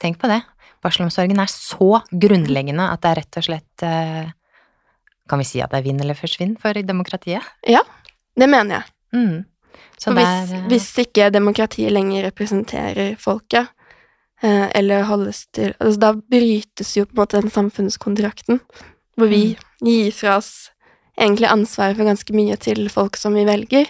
[0.00, 0.42] Tenk på det.
[0.82, 4.30] Barselomsorgen er så grunnleggende at det er rett og slett eh,
[5.26, 7.42] Kan vi si at det er vinn eller forsvinn for demokratiet?
[7.66, 7.80] Ja,
[8.36, 8.84] Det mener jeg.
[9.14, 9.44] Mm.
[9.96, 13.68] Så For hvis, er eh, hvis ikke demokratiet lenger representerer folket,
[14.42, 18.60] eh, eller holdes til altså Da brytes jo på en måte den samfunnskontrakten,
[19.16, 19.88] hvor vi Mm.
[19.88, 20.70] gir fra oss
[21.20, 23.86] egentlig ansvaret for ganske mye til folk som vi velger,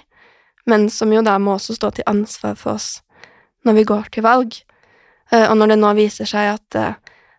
[0.68, 2.98] men som jo da må også stå til ansvar for oss
[3.64, 4.56] når vi går til valg.
[5.32, 6.96] Eh, og når det nå viser seg at eh,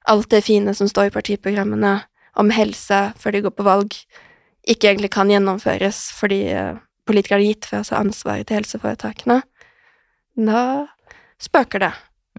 [0.09, 1.99] alt det fine som står i partiprogrammene
[2.35, 3.93] om helse før de går på valg,
[4.65, 6.73] ikke egentlig kan gjennomføres fordi eh,
[7.05, 9.43] politikere har gitt fra seg ansvaret til helseforetakene,
[10.35, 10.61] da
[11.41, 11.91] spøker det.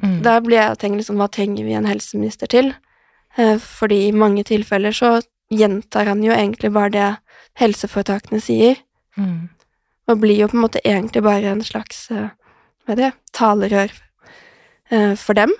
[0.02, 0.18] mm.
[0.26, 2.74] Da blir jeg og tenker liksom, hva trenger vi en helseminister til?
[3.36, 5.10] Fordi i mange tilfeller så
[5.52, 7.08] gjentar han jo egentlig bare det
[7.60, 8.82] helseforetakene sier,
[9.16, 9.48] Mm.
[10.08, 12.28] og blir jo på en måte egentlig bare en slags eh,
[12.84, 13.92] hva er det, talerør
[14.90, 15.54] eh, for dem.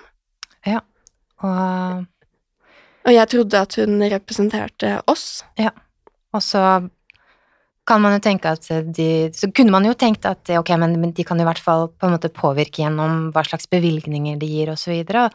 [1.43, 2.05] Og,
[3.05, 5.43] Og jeg trodde at hun representerte oss.
[5.57, 5.69] Ja,
[6.33, 6.61] og så
[7.87, 11.13] kan man jo tenke at de Så kunne man jo tenkt at ok, men, men
[11.15, 14.71] de kan i hvert fall på en måte påvirke gjennom hva slags bevilgninger de gir,
[14.73, 15.29] og så videre.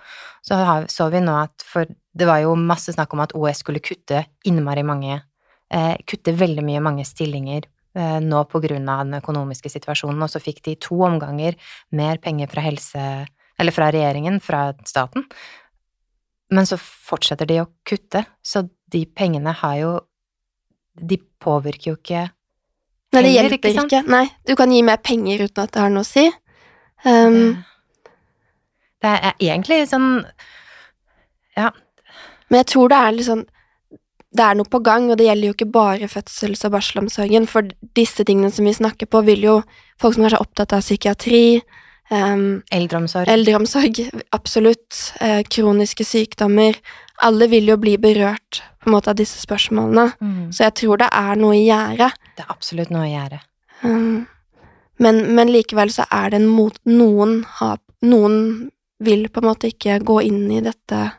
[0.45, 3.63] Så har, så vi nå at for det var jo masse snakk om at OS
[3.63, 5.23] skulle kutte innmari mange
[5.73, 7.67] eh, Kutte veldig mye mange stillinger
[7.97, 11.59] eh, nå av den økonomiske situasjonen, og så fikk de to omganger
[11.91, 13.09] mer penger fra helse...
[13.61, 15.27] Eller fra regjeringen, fra staten.
[16.51, 19.91] Men så fortsetter de å kutte, så de pengene har jo
[20.93, 22.23] de påvirker jo ikke
[23.13, 24.01] Nei, det hjelper ikke ikke.
[24.09, 26.25] Nei, du kan gi mer penger uten at det har noe å si.
[27.05, 27.59] Um,
[29.03, 30.25] Det er egentlig sånn
[31.59, 31.73] Ja.
[32.49, 33.45] Men jeg tror det er litt sånn
[34.35, 37.63] Det er noe på gang, og det gjelder jo ikke bare fødsels- og barselomsorgen, for
[37.95, 39.63] disse tingene som vi snakker på, vil jo
[40.01, 41.61] folk som kanskje er opptatt av psykiatri,
[42.11, 43.29] um, Eldreomsorg.
[43.29, 44.01] eldreomsorg,
[44.33, 46.75] absolutt, Uh, kroniske sykdommer
[47.23, 50.49] Alle vil jo bli berørt på en måte av disse spørsmålene, Mm.
[50.51, 52.11] så jeg tror det er noe i gjære.
[52.37, 53.39] Det er absolutt noe i gjære.
[53.85, 54.27] Um,
[54.99, 59.69] men, men likevel så er det en mot Noen har Noen vil på en måte
[59.71, 61.13] ikke gå inn i dette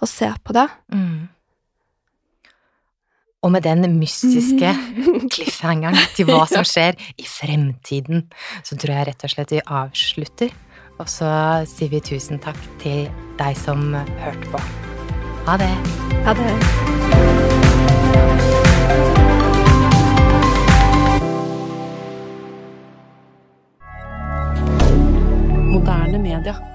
[0.00, 0.68] og se på det.
[0.92, 1.28] Mm.
[3.40, 4.74] Og med den mystiske
[5.32, 8.26] cliffhangeren til hva som skjer i fremtiden,
[8.60, 10.52] så tror jeg rett og slett vi avslutter.
[11.00, 11.30] Og så
[11.64, 13.08] sier vi tusen takk til
[13.40, 14.60] deg som hørte på.
[15.48, 15.72] Ha det.
[16.26, 16.52] Ha det
[25.72, 26.69] Moderne media.